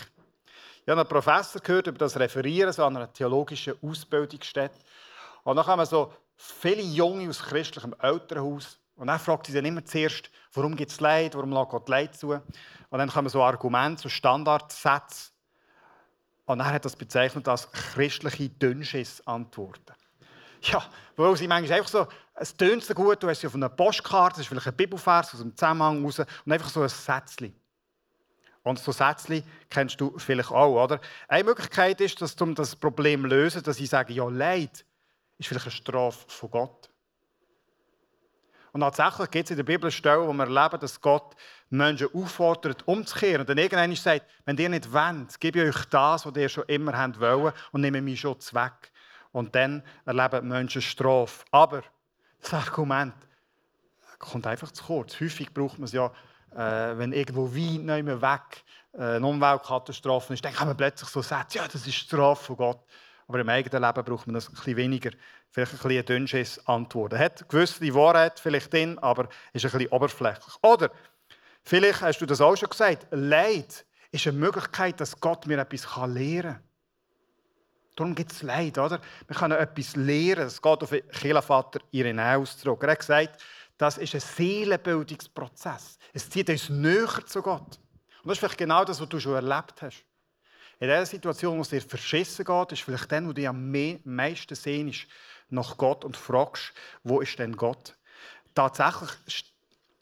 Ich 0.83 0.91
habe 0.91 1.01
einen 1.01 1.09
Professor 1.09 1.61
gehört 1.61 1.87
über 1.87 1.99
das 1.99 2.19
Referieren 2.19 2.73
so 2.73 2.85
an 2.85 2.97
einer 2.97 3.13
theologischen 3.13 3.75
Ausbildungsstätte. 3.83 4.79
Und 5.45 5.57
dann 5.57 5.67
haben 5.67 5.81
wir 5.81 5.87
so 5.87 6.13
viele 6.37 6.83
Junge 6.83 7.29
aus 7.29 7.43
christlichem 7.43 7.95
Elternhaus. 8.01 8.78
Und 8.99 9.07
dann 9.07 9.21
fragt 9.21 9.47
sie 9.47 9.53
dann 9.53 9.65
immer 9.65 9.85
zuerst, 9.85 10.29
warum 10.53 10.75
gibt 10.75 10.91
es 10.91 11.01
Leid, 11.01 11.37
warum 11.37 11.53
lässt 11.53 11.69
Gott 11.69 11.89
Leid 11.89 12.17
zu? 12.17 12.33
Und 12.33 12.99
dann 12.99 13.09
kommen 13.09 13.29
so 13.29 13.43
Argumente, 13.43 14.03
so 14.03 14.09
Standardsätze. 14.09 15.31
Und 16.47 16.59
dann 16.59 16.67
hat 16.67 16.85
das 16.85 16.97
bezeichnet 16.97 17.47
als 17.47 17.71
christliche 17.71 18.49
Dünnschiss-Antworten. 18.49 19.95
Ja, 20.63 20.85
weil 21.15 21.37
sie 21.37 21.47
manchmal 21.47 21.79
einfach 21.79 21.91
so, 21.91 22.09
es 22.35 22.57
tönt 22.57 22.83
so 22.83 22.93
gut, 22.93 23.23
du 23.23 23.29
hast 23.29 23.41
sie 23.41 23.47
auf 23.47 23.55
einer 23.55 23.69
Postkarte, 23.69 24.37
das 24.37 24.41
ist 24.41 24.49
vielleicht 24.49 24.67
ein 24.67 24.75
Bibelvers 24.77 25.33
aus 25.33 25.41
dem 25.41 25.57
Zusammenhang 25.57 26.05
raus, 26.05 26.19
und 26.19 26.53
einfach 26.53 26.69
so 26.69 26.83
ein 26.83 26.89
Sätzchen. 26.89 27.55
Und 28.65 28.81
so 28.81 28.91
Sätzchen 28.91 29.45
kennst 29.71 30.01
du 30.01 30.19
vielleicht 30.19 30.51
auch, 30.51 30.83
oder? 30.83 31.01
Eine 31.29 31.45
Möglichkeit 31.45 32.01
ist, 32.01 32.21
dass, 32.21 32.35
um 32.41 32.57
das 32.57 32.75
Problem 32.75 33.23
zu 33.23 33.29
lösen, 33.29 33.63
dass 33.63 33.79
ich 33.79 33.89
sage, 33.89 34.13
ja, 34.13 34.29
Leid 34.29 34.85
ist 35.39 35.47
vielleicht 35.47 35.67
eine 35.67 35.73
Strafe 35.73 36.25
von 36.27 36.51
Gott. 36.51 36.88
Und 38.73 38.81
tatsächlich 38.81 39.31
gibt 39.31 39.45
es 39.47 39.51
in 39.51 39.57
der 39.57 39.65
Bibel 39.65 39.91
Stellen, 39.91 40.27
wo 40.27 40.33
wir 40.33 40.45
erleben, 40.45 40.81
dass 40.81 41.01
Gott 41.01 41.35
Menschen 41.71 42.09
auffordert, 42.15 42.87
umzukehren. 42.87 43.41
Und 43.41 43.49
dann 43.49 43.59
irgendwann 43.59 43.95
sagt, 43.95 44.27
wenn 44.45 44.57
ihr 44.57 44.69
nicht 44.69 44.93
wollt, 44.93 45.41
gebe 45.41 45.63
ich 45.63 45.77
euch 45.77 45.85
das, 45.87 46.27
was 46.27 46.37
ihr 46.37 46.49
schon 46.49 46.65
immer 46.67 46.93
wollt, 47.19 47.55
und 47.73 47.81
nehme 47.81 48.01
mich 48.01 48.21
schon 48.21 48.37
weg. 48.53 48.93
Und 49.33 49.55
dann 49.55 49.83
erleben 50.05 50.49
Menschen 50.49 50.83
Strafe. 50.83 51.45
Aber 51.51 51.83
das 52.41 52.55
Argument 52.55 53.15
kommt 54.19 54.47
einfach 54.47 54.71
zu 54.73 54.85
kurz. 54.85 55.21
Häufig 55.21 55.53
braucht 55.53 55.79
man 55.79 55.85
es 55.85 55.93
ja, 55.93 56.07
äh, 56.55 56.97
wenn 56.99 57.13
irgendwo 57.13 57.53
weit 57.53 57.81
nicht 57.81 58.05
mehr 58.05 58.21
weg 58.23 58.65
äh, 58.93 59.17
eine 59.17 59.27
Umweltkatastrophe 59.27 60.35
ist, 60.35 60.45
dann 60.45 60.53
kann 60.53 60.69
man 60.69 60.77
plötzlich 60.77 61.09
so 61.09 61.23
sagen, 61.23 61.49
ja, 61.53 61.67
das 61.67 61.87
ist 61.87 61.95
Strafe 61.95 62.45
von 62.45 62.57
Gott. 62.57 62.81
Aber 63.27 63.41
im 63.41 63.49
eigenen 63.49 63.83
Leben 63.83 64.05
braucht 64.05 64.27
man 64.27 64.35
das 64.35 64.49
ein 64.49 64.55
bisschen 64.55 64.77
weniger. 64.77 65.11
Vielleicht 65.51 65.73
ein 65.73 65.79
bisschen 65.79 66.05
dünnsches 66.05 66.67
Antwort. 66.67 67.15
Er 67.15 67.21
hat 67.21 67.49
gewisse 67.49 67.95
Wahrheit 67.95 68.39
vielleicht 68.39 68.73
drin, 68.73 68.99
aber 68.99 69.29
ist 69.53 69.65
ein 69.65 69.71
bisschen 69.71 69.89
oberflächlich. 69.89 70.55
Oder 70.63 70.91
vielleicht 71.63 72.03
hast 72.03 72.21
du 72.21 72.27
das 72.27 72.41
auch 72.41 72.57
schon 72.57 72.69
gesagt, 72.69 73.07
Leid 73.11 73.87
ist 74.11 74.27
eine 74.27 74.39
Möglichkeit, 74.39 75.01
dass 75.01 75.19
Gott 75.19 75.47
mir 75.47 75.59
etwas 75.59 75.87
lernen 75.97 76.55
kann. 76.55 76.63
Darum 77.97 78.15
gibt 78.15 78.31
es 78.31 78.43
Leid, 78.43 78.79
oder? 78.79 79.01
Wir 79.27 79.37
können 79.37 79.59
etwas 79.59 79.97
lernen. 79.97 80.45
Das 80.45 80.63
geht 80.63 80.83
auf 80.83 80.91
Kirchenvater 80.91 81.81
Irenaeus 81.91 82.57
zurück. 82.59 82.83
Er 82.85 82.93
hat 82.93 83.01
gesagt, 83.01 83.43
das 83.77 83.99
ist 83.99 84.15
ein 84.15 84.21
Seelenbildungsprozess. 84.21 85.99
Es 86.13 86.31
zieht 86.31 86.49
uns 86.49 86.69
näher 86.69 87.27
zu 87.27 87.43
Gott. 87.43 87.81
Und 88.23 88.27
das 88.27 88.33
ist 88.35 88.39
vielleicht 88.39 88.59
genau 88.59 88.85
das, 88.85 89.01
was 89.01 89.09
du 89.09 89.19
schon 89.19 89.35
erlebt 89.35 89.83
hast. 89.83 90.05
In 90.81 90.87
der 90.87 91.05
Situation, 91.07 91.59
wo 91.59 91.63
es 91.63 91.71
dir 91.71 91.83
verschissen 91.83 92.45
geht, 92.45 92.73
ist 92.73 92.83
vielleicht 92.83 93.11
dann, 93.11 93.27
wo 93.27 93.33
du 93.33 93.49
am 93.49 93.73
meisten 94.05 94.55
sehnst 94.55 95.07
nach 95.51 95.77
Gott 95.77 96.05
und 96.05 96.17
fragst, 96.17 96.73
wo 97.03 97.21
ist 97.21 97.39
denn 97.39 97.57
Gott? 97.57 97.97
Tatsächlich 98.55 99.53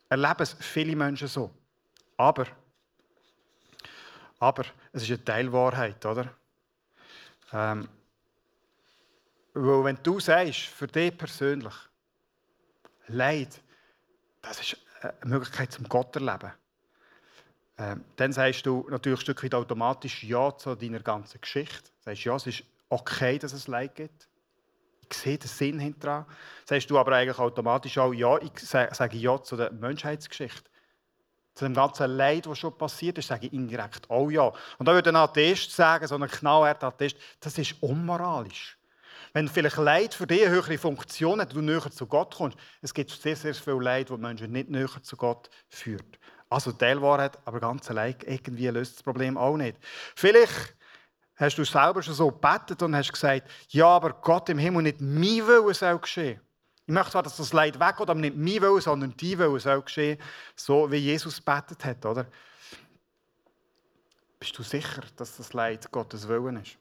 erleben 0.08 0.42
es 0.42 0.56
viele 0.60 0.96
Menschen 0.96 1.28
so. 1.28 1.52
Aber, 2.16 2.46
aber 4.38 4.64
es 4.92 5.02
ist 5.02 5.10
eine 5.10 5.24
Teilwahrheit, 5.24 6.04
oder? 6.06 6.32
Ähm, 7.52 7.88
weil 9.54 9.84
wenn 9.84 9.98
du 10.02 10.20
sagst, 10.20 10.62
für 10.62 10.86
dich 10.86 11.16
persönlich, 11.16 11.74
Leid, 13.08 13.60
das 14.42 14.60
ist 14.60 14.76
eine 15.00 15.14
Möglichkeit 15.24 15.72
zum 15.72 15.88
Gott 15.88 16.14
erleben, 16.16 16.52
ähm, 17.78 18.04
dann 18.16 18.32
sagst 18.32 18.64
du 18.66 18.86
natürlich 18.90 19.18
ein 19.18 19.22
Stück 19.22 19.44
weit 19.44 19.54
automatisch 19.54 20.24
Ja 20.24 20.56
zu 20.56 20.74
deiner 20.74 21.00
ganzen 21.00 21.40
Geschichte. 21.40 21.90
Du 21.98 22.04
sagst, 22.04 22.24
ja, 22.24 22.36
es 22.36 22.46
ist 22.46 22.64
okay, 22.88 23.38
dass 23.38 23.52
es 23.52 23.68
Leid 23.68 23.94
gibt. 23.94 24.28
Ich 25.10 25.16
sehe 25.16 25.38
den 25.38 25.48
Sinn 25.48 25.78
hinter. 25.78 26.26
Sagst 26.64 26.90
du 26.90 26.98
aber 26.98 27.12
eigentlich 27.12 27.38
automatisch 27.38 27.98
auch 27.98 28.12
Ja, 28.12 28.38
ich 28.38 28.58
sage 28.58 29.16
Ja 29.16 29.42
zu 29.42 29.56
der 29.56 29.72
Menschheitsgeschichte 29.72 30.70
zu 31.56 31.64
dem 31.64 31.74
ganzen 31.74 32.10
Leid, 32.10 32.46
was 32.46 32.58
schon 32.58 32.76
passiert 32.76 33.16
ist, 33.18 33.28
sage 33.28 33.46
ich 33.46 33.52
indirekt 33.52 34.08
auch 34.10 34.30
ja. 34.30 34.52
Und 34.78 34.86
da 34.86 34.92
würde 34.92 35.08
ein 35.08 35.16
Atheist 35.16 35.72
sagen, 35.72 36.06
so 36.06 36.14
ein 36.14 36.28
knallharter 36.28 36.88
Atheist, 36.88 37.16
das 37.40 37.56
ist 37.56 37.82
unmoralisch. 37.82 38.78
Wenn 39.32 39.48
vielleicht 39.48 39.78
Leid 39.78 40.14
für 40.14 40.26
dich 40.26 40.42
eine 40.42 40.50
höhere 40.50 40.78
Funktion 40.78 41.40
hat, 41.40 41.54
du 41.54 41.62
näher 41.62 41.90
zu 41.90 42.06
Gott 42.06 42.34
kommst, 42.34 42.58
es 42.82 42.92
gibt 42.92 43.10
sehr, 43.10 43.36
sehr 43.36 43.54
viel 43.54 43.74
Leid, 43.74 44.10
das 44.10 44.18
Menschen 44.18 44.52
nicht 44.52 44.68
näher 44.68 45.02
zu 45.02 45.16
Gott 45.16 45.48
führt. 45.68 46.18
Also 46.50 46.72
Teilwahrheit, 46.72 47.38
aber 47.46 47.58
ganz 47.58 47.90
allein 47.90 48.16
irgendwie 48.24 48.68
löst 48.68 48.96
das 48.96 49.02
Problem 49.02 49.38
auch 49.38 49.56
nicht. 49.56 49.78
Vielleicht 50.14 50.76
hast 51.36 51.56
du 51.56 51.64
selber 51.64 52.02
schon 52.02 52.14
so 52.14 52.30
gebetet 52.30 52.82
und 52.82 52.96
hast 52.96 53.12
gesagt, 53.12 53.48
ja, 53.68 53.86
aber 53.86 54.12
Gott 54.12 54.48
im 54.48 54.58
Himmel 54.58 54.82
nicht 54.82 55.00
mein 55.00 55.46
Wille 55.46 55.74
soll 55.74 55.98
geschehen. 55.98 56.40
Ich 56.86 56.92
möchte 56.92 57.12
zwar, 57.12 57.22
dass 57.22 57.36
das 57.36 57.52
Leid 57.52 57.80
weggeht, 57.80 58.08
aber 58.08 58.14
nicht 58.14 58.36
mein 58.36 58.62
Wille, 58.62 58.80
sondern 58.80 59.14
dein 59.16 59.38
Wille 59.38 59.60
soll 59.60 59.82
geschehen, 59.82 60.18
so 60.54 60.90
wie 60.90 60.96
Jesus 60.96 61.40
betet 61.40 61.84
hat, 61.84 62.04
oder? 62.06 62.26
Bist 64.38 64.58
du 64.58 64.62
sicher, 64.62 65.02
dass 65.16 65.36
das 65.36 65.52
Leid 65.52 65.90
Gottes 65.90 66.28
Willen 66.28 66.56
ist? 66.56 66.76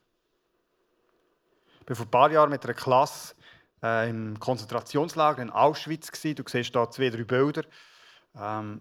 Ich 1.80 1.88
war 1.88 1.96
vor 1.96 2.06
ein 2.06 2.10
paar 2.10 2.30
Jahren 2.30 2.50
mit 2.50 2.64
einer 2.64 2.74
Klasse 2.74 3.34
äh, 3.82 4.10
im 4.10 4.38
Konzentrationslager 4.38 5.42
in 5.42 5.50
Auschwitz. 5.50 6.10
Gewesen. 6.10 6.36
Du 6.36 6.42
siehst 6.46 6.72
hier 6.72 6.90
zwei, 6.90 7.10
drei 7.10 7.24
Bilder. 7.24 7.62
Ähm, 8.36 8.80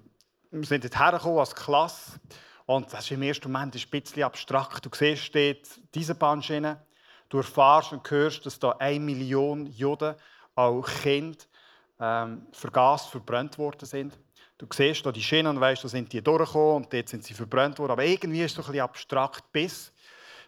wir 0.51 0.65
sind 0.65 0.83
dort 0.83 0.99
hergekommen 0.99 1.39
als 1.39 1.55
Klasse. 1.55 2.19
Und 2.65 2.91
das 2.91 3.05
ist 3.05 3.11
im 3.11 3.21
ersten 3.21 3.51
Moment 3.51 3.75
ein 3.75 3.89
bisschen 3.89 4.23
abstrakt. 4.23 4.85
Du 4.85 4.89
siehst 4.93 5.33
dort 5.35 5.79
diese 5.93 6.15
Bahnschiene. 6.15 6.81
Du 7.29 7.37
erfährst 7.37 7.91
und 7.91 8.09
hörst, 8.09 8.45
dass 8.45 8.59
da 8.59 8.71
eine 8.79 8.99
Million 8.99 9.65
Juden 9.67 10.15
auch 10.55 10.87
Kinder 11.03 11.37
ähm, 11.99 12.47
vergaßt, 12.51 13.09
verbrannt 13.09 13.57
worden 13.57 13.85
sind. 13.85 14.17
Du 14.57 14.67
siehst 14.71 15.03
hier 15.03 15.11
die 15.11 15.21
Schienen 15.21 15.47
und 15.47 15.59
weißt, 15.59 15.83
da 15.83 15.87
sind 15.87 16.11
die 16.13 16.21
durchgekommen 16.21 16.83
und 16.83 16.93
dort 16.93 17.09
sind 17.09 17.23
sie 17.23 17.33
verbrannt 17.33 17.77
worden. 17.77 17.91
Aber 17.91 18.05
irgendwie 18.05 18.41
ist 18.41 18.51
es 18.51 18.55
so 18.55 18.61
ein 18.61 18.67
bisschen 18.67 18.83
abstrakt, 18.83 19.51
bis, 19.51 19.91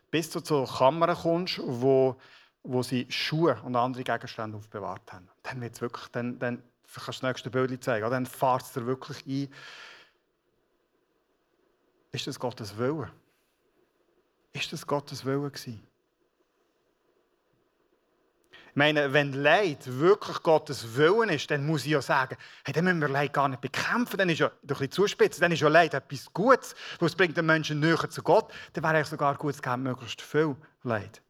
bis 0.09 0.29
du 0.29 0.39
zu 0.39 0.63
Kammern 0.63 1.15
kommst, 1.15 1.59
wo, 1.63 2.15
wo 2.63 2.83
sie 2.83 3.05
Schuhe 3.09 3.59
und 3.63 3.75
andere 3.75 4.03
Gegenstände 4.03 4.57
aufbewahrt 4.57 5.11
haben. 5.11 5.27
Dann 5.43 5.61
wird 5.61 5.79
wirklich, 5.81 6.07
dann, 6.07 6.39
dann 6.39 6.63
kannst 6.93 7.07
du 7.07 7.11
das 7.11 7.21
nächste 7.21 7.49
Bild 7.49 7.83
zeigen, 7.83 8.09
dann 8.09 8.25
fährt 8.25 8.61
es 8.61 8.73
dir 8.73 8.85
wirklich 8.85 9.25
ein. 9.25 9.53
Ist 12.11 12.27
das 12.27 12.39
Gottes 12.39 12.77
Wille? 12.77 13.11
Ist 14.53 14.73
das 14.73 14.85
Gottes 14.85 15.25
Wille 15.25 15.51
gewesen? 15.51 15.87
meine, 18.77 19.11
wenn 19.11 19.33
Leid 19.33 19.79
wirklich 19.87 20.43
Gottes 20.43 20.95
Willen 20.95 21.29
ist, 21.29 21.49
dann 21.49 21.65
muss 21.65 21.83
ich 21.83 21.91
ja 21.91 22.01
sagen, 22.01 22.37
hey, 22.63 22.73
dann 22.73 22.85
müssen 22.85 23.01
wir 23.01 23.09
Leid 23.09 23.33
gar 23.33 23.49
nicht 23.49 23.59
bekämpfen. 23.59 24.17
Dann 24.17 24.29
ist 24.29 24.37
ja, 24.37 24.47
ein 24.47 24.67
bisschen 24.67 24.91
zuspitzen, 24.91 25.41
dann 25.41 25.51
ist 25.51 25.61
ja 25.61 25.67
Leid 25.67 25.95
etwas 25.95 26.31
Gutes, 26.31 26.75
weil 26.99 27.09
bringt 27.09 27.35
den 27.35 27.47
Menschen 27.47 27.79
näher 27.79 28.09
zu 28.09 28.21
Gott. 28.21 28.53
Dann 28.73 28.83
wäre 28.83 28.99
es 28.99 29.09
sogar 29.09 29.35
gut, 29.35 29.55
es 29.55 29.61
gäbe 29.61 29.77
möglichst 29.77 30.21
viel 30.21 30.55
Leid. 30.83 31.23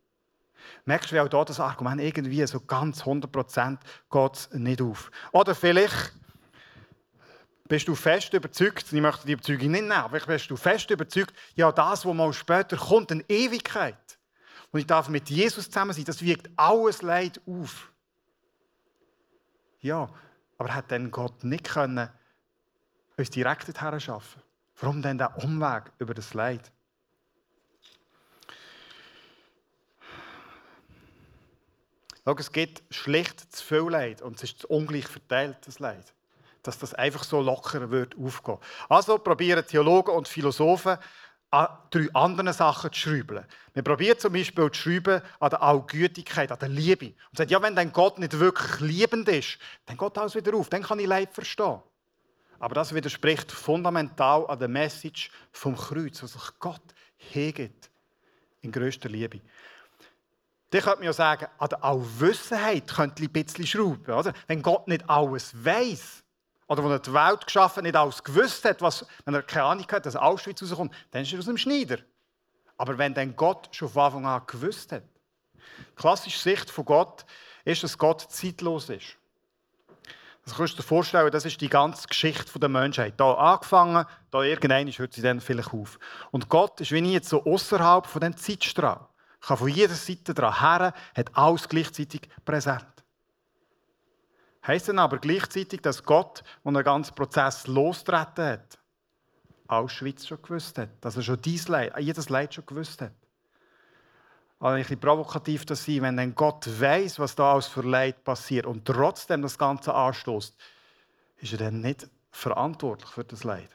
Merkst 0.83 1.11
du, 1.11 1.15
wie 1.15 1.21
auch 1.21 1.29
da 1.29 1.45
das 1.45 1.61
Argument 1.61 2.01
irgendwie 2.01 2.45
so 2.45 2.59
ganz 2.59 3.03
100% 3.03 3.77
geht 4.11 4.49
nicht 4.59 4.81
auf. 4.81 5.09
Oder 5.31 5.55
vielleicht 5.55 6.11
bist 7.67 7.87
du 7.87 7.95
fest 7.95 8.33
überzeugt, 8.33 8.91
ich 8.91 9.01
möchte 9.01 9.25
die 9.25 9.33
Überzeugung 9.33 9.71
nicht 9.71 9.81
nehmen, 9.81 9.91
aber 9.91 10.19
bist 10.19 10.49
du 10.49 10.55
fest 10.55 10.89
überzeugt, 10.89 11.33
ja, 11.55 11.71
das, 11.71 12.05
was 12.05 12.13
mal 12.13 12.33
später 12.33 12.77
kommt, 12.77 13.11
eine 13.11 13.23
Ewigkeit. 13.27 14.17
Und 14.71 14.79
ich 14.79 14.87
darf 14.87 15.09
mit 15.09 15.29
Jesus 15.29 15.65
zusammen 15.65 15.93
sein, 15.93 16.05
das 16.05 16.21
wiegt 16.21 16.49
alles 16.55 17.01
Leid 17.01 17.41
auf. 17.45 17.91
Ja, 19.79 20.09
aber 20.57 20.73
hat 20.73 20.91
denn 20.91 21.11
Gott 21.11 21.43
nicht 21.43 21.69
können 21.69 22.09
uns 23.17 23.29
direkt 23.29 23.67
dorthin 23.67 23.99
schaffen? 23.99 24.41
Warum 24.79 25.01
denn 25.01 25.17
der 25.17 25.37
Umweg 25.43 25.91
über 25.97 26.13
das 26.13 26.33
Leid? 26.33 26.71
Schau, 32.23 32.35
es 32.35 32.51
gibt 32.51 32.83
schlicht 32.93 33.55
zu 33.55 33.63
viel 33.63 33.89
Leid 33.89 34.21
und 34.21 34.35
es 34.35 34.43
ist 34.43 34.65
ungleich 34.65 35.07
verteilt, 35.07 35.57
das 35.65 35.79
Leid. 35.79 36.13
Dass 36.63 36.79
das 36.79 36.93
einfach 36.93 37.23
so 37.23 37.41
locker 37.41 37.89
wird 37.89 38.15
aufgehen. 38.17 38.57
Also 38.89 39.17
probieren 39.17 39.65
Theologen 39.65 40.15
und 40.15 40.27
Philosophen 40.27 40.97
an 41.49 41.67
drei 41.89 42.07
anderen 42.13 42.51
Sachen 42.51 42.91
zu 42.91 42.99
schrauben. 42.99 43.45
Wir 43.73 43.83
probieren 43.83 44.19
zum 44.19 44.33
Beispiel 44.33 44.69
zu 44.71 44.81
schrauben 44.81 45.21
an 45.39 45.49
der 45.49 45.61
Allgütigkeit, 45.61 46.51
an 46.51 46.59
der 46.59 46.69
Liebe. 46.69 47.13
Und 47.29 47.37
sagen, 47.37 47.49
ja, 47.49 47.61
wenn 47.61 47.75
dann 47.75 47.93
Gott 47.93 48.19
nicht 48.19 48.37
wirklich 48.37 48.79
liebend 48.81 49.29
ist, 49.29 49.57
dann 49.85 49.97
geht 49.97 50.17
alles 50.17 50.35
wieder 50.35 50.53
auf, 50.55 50.69
dann 50.69 50.83
kann 50.83 50.99
ich 50.99 51.07
Leid 51.07 51.33
verstehen. 51.33 51.79
Aber 52.59 52.75
das 52.75 52.93
widerspricht 52.93 53.51
fundamental 53.51 54.47
an 54.47 54.59
der 54.59 54.67
Message 54.67 55.31
vom 55.51 55.75
Kreuz, 55.75 56.21
was 56.23 56.33
sich 56.33 56.59
Gott 56.59 56.81
hergibt 57.17 57.89
in 58.61 58.71
größter 58.71 59.09
Liebe. 59.09 59.41
Dann 60.69 60.81
könnte 60.81 60.97
man 60.97 61.05
ja 61.05 61.13
sagen, 61.13 61.47
an 61.59 61.69
der 61.69 61.83
Allwissenheit 61.83 62.87
könnte 62.87 63.23
ein 63.23 63.29
bisschen 63.29 63.65
schrauben. 63.65 64.13
Oder? 64.13 64.33
Wenn 64.47 64.61
Gott 64.61 64.87
nicht 64.87 65.09
alles 65.09 65.53
weiß, 65.63 66.23
oder 66.67 66.83
wenn 66.83 66.91
er 66.91 66.99
die 66.99 67.13
Welt 67.13 67.45
geschaffen 67.45 67.83
nicht 67.83 67.95
alles 67.95 68.23
gewusst 68.23 68.65
hat, 68.65 68.81
was, 68.81 69.05
wenn 69.25 69.33
er 69.33 69.43
keine 69.43 69.65
Ahnung 69.65 69.85
hat, 69.89 70.05
dass 70.05 70.15
Auschwitz 70.15 70.61
rauskommt, 70.61 70.93
dann 71.11 71.21
ist 71.23 71.33
er 71.33 71.39
aus 71.39 71.45
dem 71.45 71.57
Schneider. 71.57 71.99
Aber 72.77 72.97
wenn 72.97 73.13
dann 73.13 73.35
Gott 73.35 73.69
schon 73.71 73.89
von 73.89 74.03
Anfang 74.03 74.25
an 74.25 74.41
gewusst 74.45 74.91
hat. 74.91 75.03
Die 75.79 75.95
klassische 75.95 76.39
Sicht 76.39 76.69
von 76.69 76.85
Gott 76.85 77.25
ist, 77.65 77.83
dass 77.83 77.97
Gott 77.97 78.21
zeitlos 78.29 78.89
ist. 78.89 79.17
Das 80.43 80.55
kannst 80.55 80.73
du 80.73 80.77
dir 80.77 80.83
vorstellen, 80.83 81.29
das 81.29 81.43
ist 81.43 81.59
die 81.59 81.67
ganze 81.67 82.07
Geschichte 82.07 82.57
der 82.57 82.69
Menschheit. 82.69 83.15
Da 83.17 83.33
angefangen, 83.33 84.05
da 84.31 84.43
irgendwann 84.43 84.87
hört 84.87 85.13
sie 85.13 85.21
dann 85.21 85.41
vielleicht 85.41 85.73
auf. 85.73 85.99
Und 86.31 86.47
Gott 86.47 86.79
ist 86.79 86.91
wie 86.91 87.01
nie 87.01 87.19
so 87.21 87.43
außerhalb 87.43 88.05
von 88.05 88.21
dem 88.21 88.37
Zeitstrahl. 88.37 89.07
Kann 89.41 89.57
von 89.57 89.67
jeder 89.67 89.93
Seite 89.93 90.33
daran 90.33 90.59
her, 90.59 90.93
hat 91.15 91.35
alles 91.35 91.67
gleichzeitig 91.67 92.29
präsent. 92.45 92.85
Heißt 94.67 94.89
dann 94.89 94.99
aber 94.99 95.17
gleichzeitig, 95.17 95.81
dass 95.81 96.03
Gott, 96.03 96.43
als 96.63 96.73
den 96.73 96.83
ganzen 96.83 97.15
Prozess 97.15 97.67
lostreten 97.67 98.45
hat, 98.45 98.77
Auschwitz 99.67 100.27
schon 100.27 100.41
gewusst 100.41 100.77
hat, 100.77 100.89
dass 101.01 101.15
er 101.15 101.23
schon 101.23 101.41
dies 101.41 101.69
Leid, 101.69 101.93
jedes 101.99 102.29
Leid 102.29 102.53
schon 102.53 102.65
gewusst 102.65 103.01
hat. 103.01 103.13
Also 104.59 104.75
ein 104.75 104.81
bisschen 104.81 104.99
provokativ 104.99 105.65
das 105.65 105.85
sein, 105.85 106.01
wenn 106.01 106.17
dann 106.17 106.35
Gott 106.35 106.67
weiß, 106.67 107.19
was 107.19 107.35
da 107.35 107.53
alles 107.53 107.67
für 107.67 107.81
Leid 107.81 108.23
passiert 108.23 108.65
und 108.65 108.85
trotzdem 108.85 109.41
das 109.41 109.57
Ganze 109.57 109.93
anstoßt, 109.93 110.55
ist 111.37 111.51
er 111.51 111.59
dann 111.59 111.81
nicht 111.81 112.09
verantwortlich 112.31 113.09
für 113.09 113.23
das 113.23 113.43
Leid. 113.43 113.69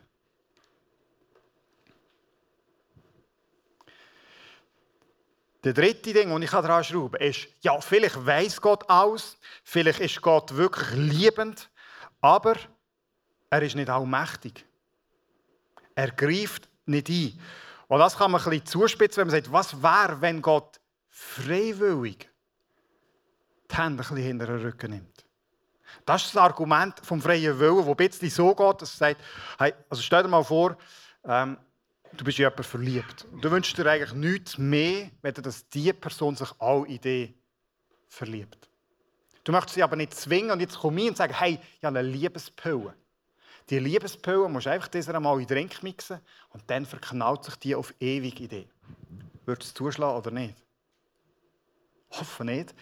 Der 5.65 5.73
dritte 5.73 6.13
Ding, 6.13 6.31
das 6.31 6.43
ich 6.43 6.51
daran 6.51 6.83
schrauben 6.83 7.19
kann, 7.19 7.29
ist, 7.29 7.49
ja, 7.61 7.81
vielleicht 7.81 8.27
weiß 8.27 8.61
Gott 8.61 8.89
alles, 8.91 9.39
vielleicht 9.63 10.01
ist 10.01 10.21
Gott 10.21 10.55
wirklich 10.57 10.91
liebend, 10.95 11.71
aber 12.21 12.57
er 13.51 13.63
ist 13.63 13.77
nicht 13.77 13.89
allmächtig. 13.89 14.67
Er 15.95 16.11
greift 16.11 16.69
nicht 16.87 17.09
ein. 17.09 17.39
Und 17.87 17.99
das 17.99 18.17
kann 18.17 18.31
man 18.31 18.41
ein 18.41 18.51
bisschen 18.51 18.67
zuspitzen, 18.67 19.21
wenn 19.21 19.29
man 19.29 19.37
sagt, 19.37 19.53
was 19.53 19.83
wäre, 19.83 20.21
wenn 20.21 20.43
Gott 20.43 20.81
freiwillig 21.09 22.29
die 23.71 23.77
Hände 23.77 23.93
ein 23.93 23.97
bisschen 23.97 24.17
hinter 24.17 24.47
den 24.47 24.63
Rücken 24.63 24.91
nimmt. 24.91 25.25
Das 26.05 26.25
ist 26.25 26.35
das 26.35 26.43
Argument 26.43 26.95
vom 27.05 27.21
freien 27.21 27.59
Willen, 27.59 27.77
das 27.77 27.87
ein 27.87 27.97
bisschen 27.97 28.31
so 28.31 28.55
geht, 28.55 28.83
dass 28.83 28.95
er 28.95 28.97
sagt, 28.97 29.21
hey, 29.59 29.75
also 29.89 30.03
stell 30.03 30.23
dir 30.23 30.29
mal 30.29 30.43
vor, 30.43 30.77
ähm, 31.25 31.59
du 32.17 32.25
bist 32.25 32.39
in 32.39 32.45
jemanden 32.45 32.63
verliebt. 32.63 33.27
Du 33.41 33.51
wünschst 33.51 33.77
dir 33.77 33.87
eigentlich 33.87 34.13
nichts 34.15 34.59
mehr, 34.59 35.11
wenn 35.23 35.35
dass 35.35 35.69
diese 35.69 35.95
Person 35.95 36.37
sich 36.37 36.51
all 36.59 36.85
in 36.87 37.01
dich 37.01 37.35
verliebt. 38.09 38.69
Du 39.45 39.53
möchtest 39.53 39.75
sie 39.75 39.83
aber 39.83 39.97
nicht 39.97 40.15
zwingen 40.15 40.51
und 40.51 40.61
jetzt 40.61 40.79
komme 40.79 41.01
ich 41.03 41.09
und 41.09 41.17
sage, 41.17 41.39
hey, 41.39 41.59
ich 41.79 41.85
habe 41.85 41.99
eine 41.99 42.09
Liebespille. 42.09 42.95
Die 43.71 43.79
Liebespille 43.79 44.49
musst 44.49 44.67
du 44.67 44.71
einfach 44.71 44.89
dieser 44.89 45.15
einmal 45.15 45.41
in 45.41 45.47
Drink 45.47 45.83
mixen 45.83 46.21
und 46.51 46.63
dann 46.69 46.87
verknallt 46.87 47.45
sich 47.45 47.57
die 47.57 47.75
auf 47.75 47.93
ewig 48.01 48.41
in 48.41 48.49
dich. 48.49 48.69
Würdest 49.45 49.79
du 49.79 49.87
es 49.87 49.93
zuschlagen 49.93 50.19
oder 50.19 50.31
nicht? 50.31 50.57
Hoffe 52.11 52.45
nicht. 52.45 52.75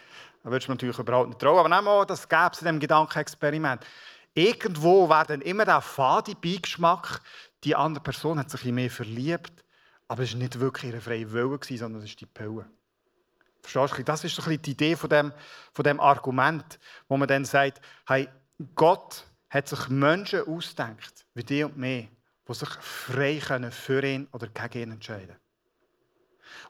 Dann 0.43 0.53
würdest 0.53 0.69
du 0.69 0.73
natürlich 0.73 0.99
überhaupt 0.99 1.29
nicht 1.29 1.41
trauen. 1.41 1.59
Aber 1.59 1.69
nehmen 1.69 1.85
wir 1.85 2.07
das 2.07 2.29
gäbe 2.29 2.51
es 2.53 2.61
in 2.61 2.67
diesem 2.67 2.81
Gedankenexperiment. 2.81 3.87
Irgendwo 4.35 5.09
wäre 5.09 5.27
dann 5.27 5.41
immer 5.41 5.65
der 5.65 5.81
fade 5.81 6.35
Beigeschmack, 6.35 7.21
die 7.65 7.77
andere 7.77 8.03
Person 8.03 8.39
hat 8.39 8.51
sich 8.51 8.65
ein 8.65 8.75
mehr 8.75 8.91
verliebt, 8.91 9.65
aber 10.09 10.23
es 10.23 10.33
war 10.33 10.39
nicht 10.39 10.59
wirklich 10.59 10.93
ihre 10.93 11.01
freie 11.01 11.31
Wille, 11.33 11.59
sondern 11.63 12.03
es 12.03 12.11
ist 12.11 12.21
die 12.21 12.27
Pille. 12.27 12.67
Verstehst 13.63 13.99
du? 13.99 14.05
Das 14.05 14.25
ist 14.25 14.35
so 14.35 14.43
die 14.51 14.71
Idee 14.71 14.97
von 14.97 15.11
dem, 15.11 15.33
von 15.73 15.85
dem 15.85 16.01
Argument, 16.01 16.79
wo 17.09 17.17
man 17.17 17.29
dann 17.29 17.45
sagt, 17.45 17.81
hey, 18.07 18.29
Gott 18.75 19.25
hat 19.51 19.69
sich 19.69 19.89
Menschen 19.89 20.47
ausgedacht, 20.47 21.27
wie 21.35 21.45
die 21.45 21.65
und 21.65 21.77
mir, 21.77 22.09
die 22.49 22.55
sich 22.55 22.69
frei 22.69 23.41
können 23.45 23.71
für 23.71 24.03
ihn 24.03 24.29
oder 24.33 24.49
gegen 24.49 24.83
ihn 24.83 24.93
entscheiden 24.93 25.37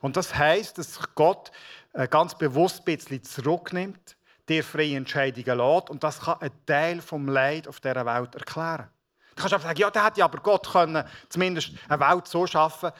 Und 0.01 0.17
das 0.17 0.35
heißt, 0.35 0.77
dass 0.77 0.95
sich 0.95 1.05
Gott 1.15 1.51
äh, 1.93 2.07
ganz 2.07 2.37
bewusst 2.37 2.79
ein 2.79 2.95
bisschen 2.95 3.23
zurücknimmt, 3.23 4.17
dir 4.49 4.63
freie 4.63 4.97
Entscheidungen 4.97 5.57
lässt 5.57 5.89
und 5.89 6.03
das 6.03 6.19
kann 6.21 6.41
ein 6.41 6.51
Teil 6.65 7.01
vom 7.01 7.27
Leid 7.27 7.67
auf 7.67 7.79
dieser 7.79 8.05
Welt 8.05 8.35
erklären. 8.35 8.89
Du 9.35 9.41
kannst 9.41 9.53
einfach 9.53 9.67
sagen, 9.67 9.79
ja, 9.79 9.89
der 9.89 10.05
hätte 10.05 10.23
aber 10.23 10.39
Gott 10.39 10.71
können 10.71 11.03
zumindest 11.29 11.71
eine 11.87 11.99
Welt 11.99 12.27
so 12.27 12.45
schaffen 12.45 12.91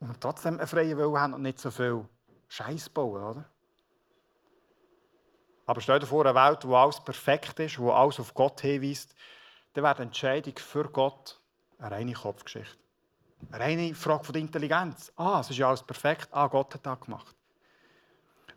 und 0.00 0.20
trotzdem 0.20 0.58
einen 0.58 0.66
freien 0.66 0.96
Willen 0.96 1.18
haben 1.18 1.34
und 1.34 1.42
nicht 1.42 1.60
so 1.60 1.70
viel 1.70 2.04
Scheiß 2.48 2.88
bauen, 2.90 3.22
oder? 3.22 3.44
Aber 5.66 5.80
stell 5.80 5.98
dir 5.98 6.06
vor, 6.06 6.24
eine 6.24 6.34
Welt, 6.34 6.66
wo 6.66 6.76
alles 6.76 7.00
perfekt 7.00 7.60
ist, 7.60 7.78
wo 7.78 7.90
alles 7.90 8.18
auf 8.18 8.32
Gott 8.32 8.60
hinweist, 8.60 9.14
dann 9.74 9.84
wäre 9.84 9.96
die 9.96 10.02
Entscheidung 10.02 10.56
für 10.56 10.84
Gott 10.88 11.38
eine 11.78 11.90
reine 11.90 12.14
Kopfgeschichte. 12.14 12.78
Eine 13.50 13.64
reine 13.64 13.94
Frage 13.94 14.24
von 14.24 14.32
der 14.32 14.42
Intelligenz. 14.42 15.12
Ah, 15.16 15.40
es 15.40 15.50
ist 15.50 15.58
ja 15.58 15.68
alles 15.68 15.82
perfekt. 15.82 16.28
Ah, 16.32 16.46
Gott 16.46 16.74
hat 16.74 16.86
das 16.86 17.00
gemacht. 17.00 17.36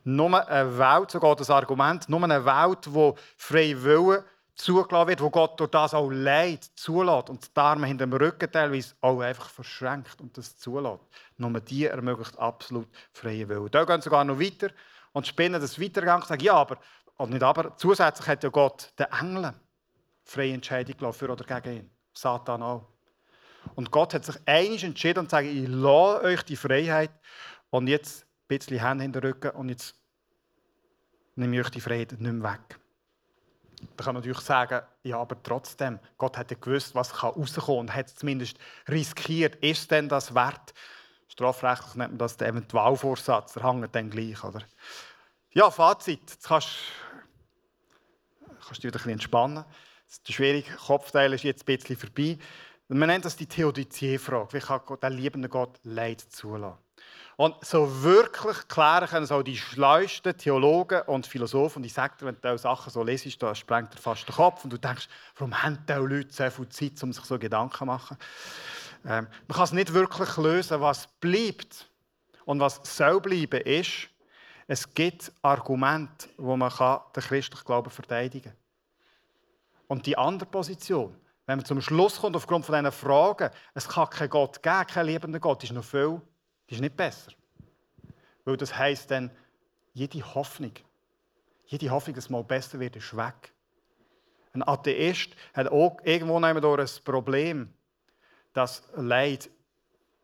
Nur 0.03 0.47
eine 0.47 0.77
Welt, 0.77 1.11
so 1.11 1.19
geht 1.19 1.39
das 1.39 1.49
Argument, 1.49 2.09
nur 2.09 2.23
eine 2.23 2.43
Welt, 2.43 2.91
wo 2.91 3.15
freie 3.37 3.83
Willen 3.83 4.23
zugelassen 4.61 5.07
wird, 5.07 5.21
wo 5.21 5.29
Gott 5.29 5.59
durch 5.59 5.71
das 5.71 5.93
auch 5.93 6.09
Leid 6.09 6.63
zulässt 6.75 7.29
und 7.29 7.55
die 7.55 7.59
Arme 7.59 7.87
hinter 7.87 8.05
dem 8.05 8.13
Rücken 8.13 8.51
teilweise 8.51 8.95
auch 9.01 9.19
einfach 9.19 9.49
verschränkt 9.49 10.21
und 10.21 10.37
das 10.37 10.57
zulässt. 10.57 11.03
Nur 11.37 11.59
die 11.59 11.85
ermöglicht 11.85 12.37
absolut 12.37 12.87
freie 13.11 13.47
Willen. 13.49 13.71
Da 13.71 13.83
gehen 13.85 14.01
sie 14.01 14.05
sogar 14.05 14.23
noch 14.23 14.39
weiter 14.39 14.69
und 15.13 15.27
spinnen 15.27 15.59
das 15.59 15.79
weitergegangen 15.79 16.21
und 16.21 16.27
sagen, 16.27 16.43
ja, 16.43 16.53
aber, 16.53 16.77
und 17.17 17.31
nicht 17.31 17.43
aber, 17.43 17.75
zusätzlich 17.77 18.27
hat 18.27 18.43
ja 18.43 18.49
Gott 18.49 18.93
den 18.97 19.07
Engeln 19.07 19.53
freie 20.23 20.53
Entscheidung 20.53 20.97
gelassen, 20.97 21.19
für 21.19 21.31
oder 21.31 21.61
gegen 21.61 21.77
ihn. 21.77 21.91
Satan 22.13 22.61
auch. 22.61 22.87
Und 23.75 23.91
Gott 23.91 24.13
hat 24.13 24.25
sich 24.25 24.35
einig 24.45 24.83
entschieden 24.83 25.19
und 25.19 25.29
sagt, 25.29 25.47
ich 25.47 25.67
lasse 25.67 26.23
euch 26.23 26.43
die 26.43 26.55
Freiheit 26.55 27.11
und 27.69 27.87
jetzt 27.87 28.23
ein 28.23 28.27
bisschen 28.47 28.79
Hände 28.79 29.05
in 29.05 29.11
den 29.11 29.21
Rücken 29.21 29.51
und 29.51 29.69
jetzt 29.69 29.95
nehme 31.35 31.55
ich 31.55 31.65
euch 31.65 31.71
die 31.71 31.81
Freiheit 31.81 32.13
nicht 32.13 32.21
mehr 32.21 32.53
weg. 32.53 32.80
Da 34.01 34.05
kann 34.05 34.15
man 34.15 34.23
natürlich 34.23 34.43
sagen, 34.43 34.81
ja, 35.03 35.19
aber 35.19 35.43
trotzdem, 35.43 35.99
Gott 36.17 36.35
hat 36.35 36.49
ja 36.49 36.57
gewusst, 36.59 36.95
was 36.95 37.13
kann 37.13 37.33
und 37.33 37.93
hat 37.93 38.07
es 38.07 38.15
zumindest 38.15 38.57
riskiert. 38.89 39.57
Ist 39.57 39.91
denn 39.91 40.09
das 40.09 40.33
wert? 40.33 40.73
Strafrechtlich 41.27 41.93
nennt 41.93 42.13
man 42.13 42.17
das 42.17 42.35
den 42.35 42.47
Eventualvorsatz, 42.47 43.53
der 43.53 43.63
hängt 43.63 43.93
dann 43.93 44.09
gleich. 44.09 44.43
Oder? 44.43 44.63
Ja, 45.51 45.69
Fazit. 45.69 46.31
Jetzt 46.31 46.47
kannst, 46.47 46.69
kannst 48.65 48.71
du 48.71 48.73
dich 48.73 48.85
ein 48.85 48.91
bisschen 48.91 49.11
entspannen. 49.11 49.65
Der 50.27 50.33
schwierige 50.33 50.71
Kopfteil 50.77 51.33
ist 51.33 51.43
jetzt 51.43 51.69
ein 51.69 51.77
bisschen 51.77 51.95
vorbei. 51.95 52.39
Man 52.87 53.07
nennt 53.07 53.25
das 53.25 53.35
die 53.35 53.45
Theodizee-Frage. 53.45 54.53
Wie 54.53 54.59
kann 54.61 54.81
der 54.99 55.11
liebende 55.11 55.47
Gott 55.47 55.79
Leid 55.83 56.21
zulassen? 56.21 56.79
Und 57.41 57.55
so 57.65 58.03
wirklich 58.03 58.67
klären 58.67 59.09
können 59.09 59.25
so 59.25 59.41
die 59.41 59.57
schleusten 59.57 60.37
Theologen 60.37 61.01
und 61.07 61.25
Philosophen. 61.25 61.79
Und 61.79 61.85
ich 61.85 61.93
sage 61.93 62.13
dir, 62.19 62.27
wenn 62.27 62.35
du 62.35 62.41
diese 62.43 62.59
Sachen 62.59 62.91
so 62.91 63.01
lesest, 63.01 63.41
da 63.41 63.55
sprengt 63.55 63.95
dir 63.95 63.97
fast 63.97 64.27
den 64.27 64.35
Kopf. 64.35 64.63
Und 64.63 64.71
du 64.71 64.77
denkst, 64.77 65.09
warum 65.37 65.63
haben 65.63 65.83
diese 65.89 65.97
Leute 65.97 66.31
so 66.31 66.47
viel 66.51 66.69
Zeit, 66.69 67.01
um 67.01 67.11
sich 67.11 67.25
so 67.25 67.39
Gedanken 67.39 67.75
zu 67.75 67.85
machen? 67.85 68.15
Ähm, 69.07 69.25
man 69.47 69.55
kann 69.55 69.63
es 69.63 69.71
nicht 69.71 69.91
wirklich 69.91 70.37
lösen. 70.37 70.81
Was 70.81 71.07
bleibt 71.19 71.89
und 72.45 72.59
was 72.59 72.79
soll 72.83 73.19
bleiben, 73.19 73.61
ist, 73.61 74.09
Es 74.67 74.93
gibt 74.93 75.31
Argumente, 75.41 76.29
wo 76.37 76.55
man 76.55 76.69
den 76.69 77.23
christlichen 77.23 77.65
Glauben 77.65 77.89
verteidigen 77.89 78.51
kann. 78.51 78.57
Und 79.87 80.05
die 80.05 80.15
andere 80.15 80.47
Position, 80.47 81.15
wenn 81.47 81.57
man 81.57 81.65
zum 81.65 81.81
Schluss 81.81 82.21
kommt, 82.21 82.35
aufgrund 82.35 82.67
von 82.67 82.75
diesen 82.75 82.91
Fragen, 82.91 83.49
es 83.73 83.87
kann 83.87 84.11
keinen 84.11 84.29
Gott 84.29 84.61
geben, 84.61 84.85
keinen 84.85 85.07
liebenden 85.07 85.41
Gott, 85.41 85.63
ist 85.63 85.73
noch 85.73 85.83
viel, 85.83 86.21
ist 86.71 86.81
nicht 86.81 86.95
besser. 86.95 87.31
Weil 88.45 88.57
das 88.57 88.77
heisst 88.77 89.11
dann, 89.11 89.31
jede 89.93 90.21
Hoffnung, 90.35 90.73
jede 91.65 91.89
Hoffnung, 91.89 92.15
dass 92.15 92.25
es 92.25 92.29
mal 92.29 92.43
besser 92.43 92.79
wird, 92.79 92.95
ist 92.95 93.15
weg. 93.15 93.53
Ein 94.53 94.67
Atheist 94.67 95.35
hat 95.53 95.67
auch 95.67 95.99
irgendwo 96.03 96.37
ein 96.39 96.85
Problem, 97.03 97.73
dass 98.53 98.83
Leid 98.95 99.49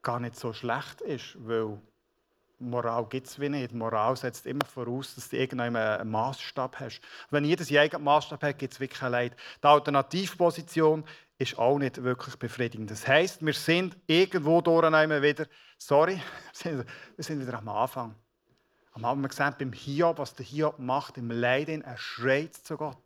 gar 0.01 0.19
nicht 0.19 0.35
so 0.35 0.53
schlecht 0.53 1.01
ist, 1.01 1.35
weil 1.39 1.79
Moral 2.59 3.05
gibt 3.05 3.27
es 3.27 3.39
wie 3.39 3.49
nicht. 3.49 3.73
Moral 3.73 4.15
setzt 4.15 4.47
immer 4.47 4.65
voraus, 4.65 5.13
dass 5.15 5.29
du 5.29 5.37
irgendeinen 5.37 6.09
Maßstab 6.09 6.79
hast. 6.79 7.01
wenn 7.29 7.45
seinen 7.55 7.77
eigenen 7.77 8.03
Maßstab 8.03 8.41
hat, 8.41 8.57
gibt 8.57 8.73
es 8.73 8.79
wirklich 8.79 8.99
kein 8.99 9.11
Leid. 9.11 9.35
Die 9.61 9.67
Alternativposition 9.67 11.03
ist 11.37 11.57
auch 11.57 11.77
nicht 11.77 12.03
wirklich 12.03 12.35
befriedigend. 12.37 12.89
Das 12.89 13.07
heisst, 13.07 13.45
wir 13.45 13.53
sind 13.53 13.97
irgendwo 14.07 14.61
durch 14.61 14.83
wieder, 15.21 15.45
sorry, 15.77 16.21
wir 16.63 16.83
sind 17.23 17.39
wieder 17.39 17.57
am 17.57 17.69
Anfang. 17.69 18.15
Am 18.93 19.05
Anfang 19.05 19.09
haben 19.09 19.21
wir 19.21 19.29
gesehen, 19.29 19.55
beim 19.59 19.73
Hiob, 19.73 20.17
was 20.17 20.33
der 20.33 20.45
Hiob 20.45 20.79
macht, 20.79 21.17
im 21.17 21.29
Leiden, 21.29 21.83
er 21.83 21.97
schreit 21.97 22.55
zu 22.55 22.77
Gott. 22.77 22.97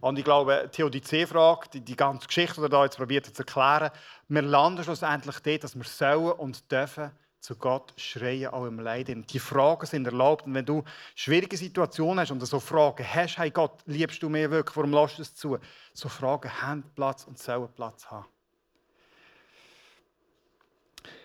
Und 0.00 0.18
ich 0.18 0.24
glaube, 0.24 0.64
die 0.64 0.76
Theodizee-Frage, 0.76 1.68
die, 1.72 1.80
die 1.80 1.96
ganze 1.96 2.26
Geschichte, 2.26 2.56
die 2.56 2.66
er 2.66 2.68
da 2.68 2.84
jetzt 2.84 2.96
probiert 2.96 3.26
zu 3.26 3.42
erklären, 3.42 3.90
wir 4.28 4.42
landen 4.42 4.84
schlussendlich 4.84 5.38
dort, 5.40 5.64
dass 5.64 5.76
wir 5.76 5.84
sollen 5.84 6.32
und 6.32 6.70
dürfen 6.70 7.10
zu 7.40 7.56
Gott 7.56 7.92
schreien, 7.96 8.52
auch 8.52 8.66
im 8.66 8.78
Leiden. 8.78 9.26
Die 9.26 9.38
Fragen 9.38 9.86
sind 9.86 10.06
erlaubt. 10.06 10.46
Und 10.46 10.54
wenn 10.54 10.66
du 10.66 10.84
schwierige 11.14 11.56
Situationen 11.56 12.20
hast 12.20 12.30
und 12.30 12.40
so 12.44 12.60
Fragen 12.60 13.04
hast, 13.04 13.38
hey 13.38 13.50
Gott, 13.50 13.82
liebst 13.86 14.22
du 14.22 14.28
mir 14.28 14.50
wirklich, 14.50 14.76
warum 14.76 14.92
lässt 14.92 15.18
du 15.18 15.22
es 15.22 15.34
zu? 15.34 15.58
So 15.94 16.08
Fragen 16.08 16.50
haben 16.62 16.84
Platz 16.94 17.24
und 17.24 17.38
sollen 17.38 17.72
Platz 17.74 18.06
haben. 18.06 18.26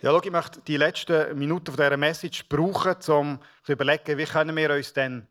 Ja, 0.01 0.11
schau, 0.11 0.21
ich 0.23 0.31
möchte 0.31 0.61
die 0.61 0.77
letzten 0.77 1.37
Minuten 1.37 1.67
von 1.67 1.75
dieser 1.75 1.97
Message 1.97 2.47
brauchen, 2.47 2.95
um 3.09 3.39
zu 3.63 3.73
überlegen, 3.73 4.17
wie 4.17 4.25
können 4.25 4.55
wir 4.55 4.69
uns 4.71 4.93
denn 4.93 5.27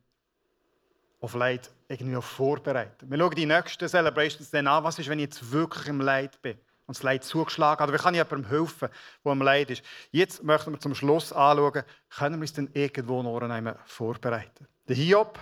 auf 1.20 1.34
Leid 1.34 1.70
irgendwie 1.88 2.20
vorbereiten. 2.20 3.10
Wir 3.10 3.18
schauen 3.18 3.34
die 3.34 3.46
nächsten 3.46 3.88
Celebrations 3.88 4.50
dann 4.50 4.66
an, 4.66 4.84
was 4.84 4.98
ist, 4.98 5.08
wenn 5.08 5.18
ich 5.18 5.26
jetzt 5.26 5.50
wirklich 5.50 5.86
im 5.88 6.00
Leid 6.02 6.40
bin 6.42 6.58
und 6.86 6.96
das 6.96 7.02
Leid 7.02 7.24
zugeschlagen 7.24 7.86
hat. 7.86 7.92
Wie 7.92 8.02
kann 8.02 8.14
ich 8.14 8.18
jemandem 8.18 8.50
helfen, 8.50 8.88
der 9.24 9.32
im 9.32 9.42
Leid 9.42 9.70
ist? 9.70 9.82
Jetzt 10.10 10.42
möchten 10.42 10.72
wir 10.72 10.80
zum 10.80 10.94
Schluss 10.94 11.32
anschauen, 11.32 11.82
können 12.10 12.36
wir 12.36 12.42
uns 12.42 12.52
denn 12.52 12.70
irgendwo 12.72 13.22
noch 13.22 13.40
einmal 13.40 13.78
vorbereiten? 13.86 14.66
Der 14.88 14.96
Hiob 14.96 15.38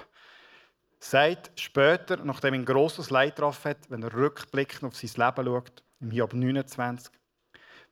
sagt 1.00 1.50
später, 1.58 2.18
nachdem 2.18 2.54
er 2.54 2.60
ein 2.60 2.64
grosses 2.64 3.10
Leid 3.10 3.38
drauf 3.38 3.64
hat, 3.64 3.78
wenn 3.88 4.02
er 4.02 4.14
rückblickend 4.14 4.84
auf 4.84 4.96
sein 4.96 5.10
Leben 5.16 5.46
schaut, 5.46 5.82
im 6.00 6.10
Hiob 6.10 6.32
29, 6.32 7.12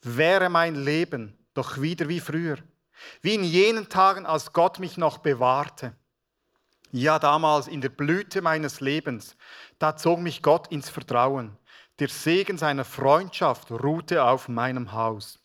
wäre 0.03 0.49
mein 0.49 0.77
Leben 0.77 1.37
doch 1.55 1.81
wieder 1.81 2.09
wie 2.09 2.21
früher, 2.21 2.57
wie 3.23 3.35
in 3.35 3.45
jenen 3.45 3.89
Tagen, 3.89 4.27
als 4.27 4.53
Gott 4.53 4.79
mich 4.79 4.97
noch 4.97 5.19
bewahrte. 5.19 5.97
Ja, 6.93 7.19
damals 7.19 7.69
in 7.69 7.81
der 7.81 7.89
Blüte 7.89 8.43
meines 8.43 8.81
Lebens, 8.81 9.37
da 9.79 9.97
zog 9.97 10.21
mich 10.21 10.43
Gott 10.43 10.69
ins 10.69 10.89
Vertrauen. 10.89 11.57
Der 12.01 12.09
Segen 12.09 12.57
seiner 12.57 12.87
Freundschaft 12.87 13.71
ruhte 13.71 14.25
auf 14.25 14.49
meinem 14.49 14.93
Haus. 14.93 15.39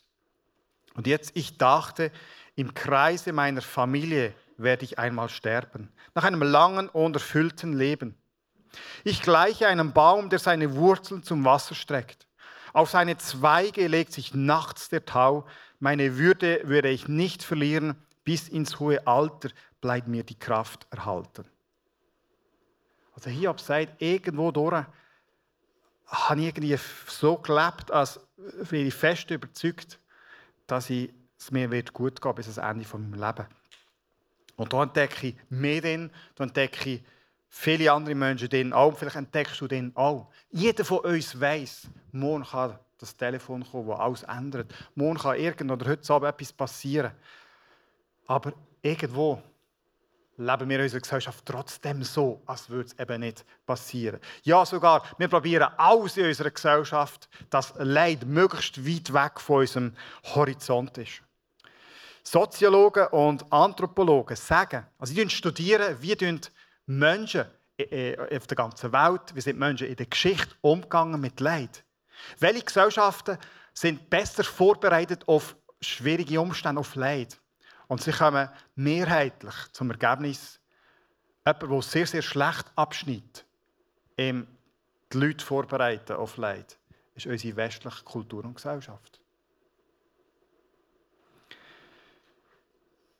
Und 0.94 1.06
jetzt, 1.06 1.36
ich 1.36 1.58
dachte, 1.58 2.10
im 2.54 2.72
Kreise 2.72 3.34
meiner 3.34 3.60
Familie 3.60 4.34
werde 4.56 4.86
ich 4.86 4.98
einmal 4.98 5.28
sterben, 5.28 5.92
nach 6.14 6.24
einem 6.24 6.40
langen 6.40 6.88
und 6.88 7.14
erfüllten 7.14 7.74
Leben. 7.74 8.16
Ich 9.04 9.20
gleiche 9.20 9.68
einem 9.68 9.92
Baum, 9.92 10.30
der 10.30 10.38
seine 10.38 10.74
Wurzeln 10.76 11.22
zum 11.22 11.44
Wasser 11.44 11.74
streckt. 11.74 12.26
Auf 12.72 12.88
seine 12.88 13.18
Zweige 13.18 13.86
legt 13.86 14.14
sich 14.14 14.34
nachts 14.34 14.88
der 14.88 15.04
Tau. 15.04 15.46
Meine 15.78 16.16
Würde 16.16 16.62
würde 16.64 16.88
ich 16.88 17.06
nicht 17.06 17.42
verlieren. 17.42 17.96
Bis 18.24 18.48
ins 18.48 18.80
hohe 18.80 19.06
Alter 19.06 19.50
bleibt 19.82 20.08
mir 20.08 20.24
die 20.24 20.38
Kraft 20.38 20.86
erhalten. 20.90 21.44
Also 23.12 23.28
Hiob 23.28 23.60
sagt, 23.60 24.00
irgendwo 24.00 24.50
durch 24.50 24.86
habe 26.06 26.40
ich 26.40 26.46
irgendwie 26.46 26.78
so 27.08 27.36
gelebt, 27.36 27.90
als 27.90 28.20
wäre 28.36 28.84
ich 28.84 28.94
fest 28.94 29.30
überzeugt, 29.30 29.98
dass 30.66 30.90
es 30.90 31.50
mir 31.50 31.70
wird 31.70 31.92
gut 31.92 32.20
gehen 32.20 32.34
bis 32.34 32.58
ans 32.58 32.70
Ende 32.70 32.84
von 32.84 33.08
meinem 33.10 33.20
Leben. 33.20 33.46
Und 34.56 34.72
da 34.72 34.82
entdecke 34.82 35.28
ich 35.28 35.36
mehr 35.50 35.80
drin, 35.80 36.10
da 36.34 36.44
entdecke 36.44 36.90
ich 36.90 37.02
viele 37.48 37.92
andere 37.92 38.14
Menschen 38.14 38.48
drin 38.48 38.72
auch. 38.72 38.96
Vielleicht 38.96 39.16
entdeckst 39.16 39.60
du 39.60 39.66
den 39.66 39.94
auch. 39.96 40.28
Jeder 40.50 40.84
von 40.84 41.00
uns 41.00 41.38
weiß, 41.38 41.88
morgen 42.12 42.44
kann 42.44 42.78
das 42.98 43.16
Telefon 43.16 43.64
kommen, 43.70 43.88
das 43.88 43.98
alles 43.98 44.22
ändert. 44.22 44.74
Morgen 44.94 45.18
kann 45.18 45.36
irgend 45.36 45.70
oder 45.70 45.86
heute 45.86 46.12
Abend 46.12 46.28
etwas 46.28 46.52
passieren. 46.52 47.12
Aber 48.26 48.52
irgendwo 48.80 49.42
leben 50.38 50.68
wir 50.68 50.76
in 50.76 50.82
unserer 50.84 51.00
Gesellschaft 51.00 51.44
trotzdem 51.46 52.02
so, 52.02 52.42
als 52.46 52.68
würde 52.68 52.88
es 52.88 52.98
eben 52.98 53.20
nicht 53.20 53.44
passieren. 53.64 54.20
Ja, 54.42 54.64
sogar, 54.66 55.02
wir 55.18 55.28
probieren 55.28 55.68
alles 55.76 56.16
in 56.16 56.26
unserer 56.26 56.50
Gesellschaft, 56.50 57.28
dass 57.50 57.74
Leid 57.78 58.24
möglichst 58.26 58.84
weit 58.86 59.12
weg 59.12 59.40
von 59.40 59.60
unserem 59.60 59.92
Horizont 60.34 60.98
ist. 60.98 61.22
Soziologen 62.22 63.06
und 63.08 63.50
Anthropologen 63.52 64.36
sagen, 64.36 64.86
also 64.98 65.14
sie 65.14 65.30
studieren, 65.30 65.96
wie 66.00 66.40
Menschen 66.86 67.42
auf 67.42 68.46
der 68.46 68.56
ganzen 68.56 68.92
Welt, 68.92 69.34
wie 69.34 69.40
sind 69.40 69.58
Menschen 69.58 69.86
in 69.86 69.96
der 69.96 70.06
Geschichte 70.06 70.54
umgegangen 70.60 71.20
mit 71.20 71.40
Leid. 71.40 71.84
Welche 72.38 72.64
Gesellschaften 72.64 73.38
sind 73.72 74.08
besser 74.08 74.44
vorbereitet 74.44 75.28
auf 75.28 75.54
schwierige 75.80 76.40
Umstände, 76.40 76.80
auf 76.80 76.94
Leid? 76.94 77.38
Und 77.88 78.02
sie 78.02 78.12
kommen 78.12 78.48
mehrheitlich 78.74 79.54
zum 79.72 79.90
Ergebnis, 79.90 80.60
jemand, 81.46 81.62
der 81.62 81.82
sehr, 81.82 82.06
sehr 82.06 82.22
schlecht 82.22 82.70
abschneidet, 82.74 83.44
ihm 84.16 84.46
die 85.12 85.18
Leute 85.18 85.44
vorbereiten 85.44 86.16
auf 86.16 86.36
Leid, 86.36 86.78
ist 87.14 87.26
unsere 87.26 87.56
westliche 87.56 88.04
Kultur 88.04 88.44
und 88.44 88.54
Gesellschaft. 88.54 89.20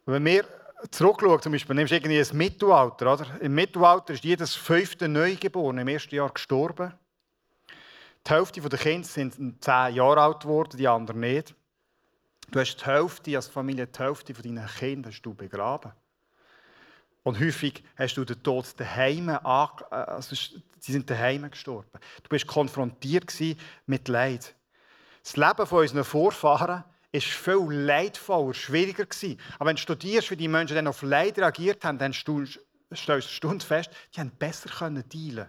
Wenn 0.06 0.24
wir 0.24 0.44
zurückschauen, 0.90 1.42
zum 1.42 1.52
Beispiel, 1.52 1.74
nimmst 1.74 1.90
du 1.90 1.96
irgendwie 1.96 2.18
das 2.18 2.32
Mittelalter, 2.32 3.12
oder? 3.12 3.40
Im 3.40 3.54
Mittelalter 3.54 4.14
ist 4.14 4.22
jedes 4.22 4.54
fünfte 4.54 5.08
Neugeborene 5.08 5.82
im 5.82 5.88
ersten 5.88 6.14
Jahr 6.14 6.30
gestorben. 6.30 6.94
Die 8.24 8.30
Hälfte 8.30 8.60
der 8.60 8.78
Kinder 8.78 9.06
sind 9.06 9.64
zehn 9.64 9.94
Jahre 9.94 10.20
alt 10.20 10.40
geworden, 10.40 10.76
die 10.76 10.86
anderen 10.86 11.20
nicht. 11.20 11.55
Du 12.50 12.60
hast 12.60 12.76
die 12.76 12.84
Hälfte 12.84 13.36
als 13.36 13.48
Familie, 13.48 13.86
die 13.86 13.98
Hälfte 13.98 14.34
von 14.34 14.42
deinen 14.42 14.66
Kindern 14.66 15.12
hast 15.12 15.22
du 15.22 15.34
begraben. 15.34 15.92
Und 17.22 17.40
häufig 17.40 17.82
hast 17.96 18.16
du 18.16 18.24
den 18.24 18.40
Tod 18.42 18.66
daheim, 18.78 19.28
also 19.28 20.36
sie 20.36 20.92
sind 20.92 21.10
daheim 21.10 21.50
gestorben. 21.50 21.90
Du 22.22 22.28
bist 22.28 22.46
konfrontiert 22.46 23.34
mit 23.86 24.06
Leid. 24.06 24.54
Das 25.24 25.36
Leben 25.36 25.66
von 25.66 25.80
unseren 25.80 26.04
Vorfahren 26.04 26.84
war 27.12 27.20
viel 27.20 27.72
leidvoller, 27.72 28.54
schwieriger 28.54 29.06
Aber 29.58 29.70
wenn 29.70 29.76
du 29.76 29.82
studierst, 29.82 30.30
wie 30.30 30.36
die 30.36 30.46
Menschen 30.46 30.76
dann 30.76 30.86
auf 30.86 31.02
Leid 31.02 31.38
reagiert 31.38 31.84
haben, 31.84 31.98
dann 31.98 32.12
stellst 32.12 32.60
du 32.92 33.20
Stunde 33.22 33.64
fest, 33.64 33.90
die 34.14 34.20
haben 34.20 34.30
besser 34.30 34.70
dealen 34.90 35.48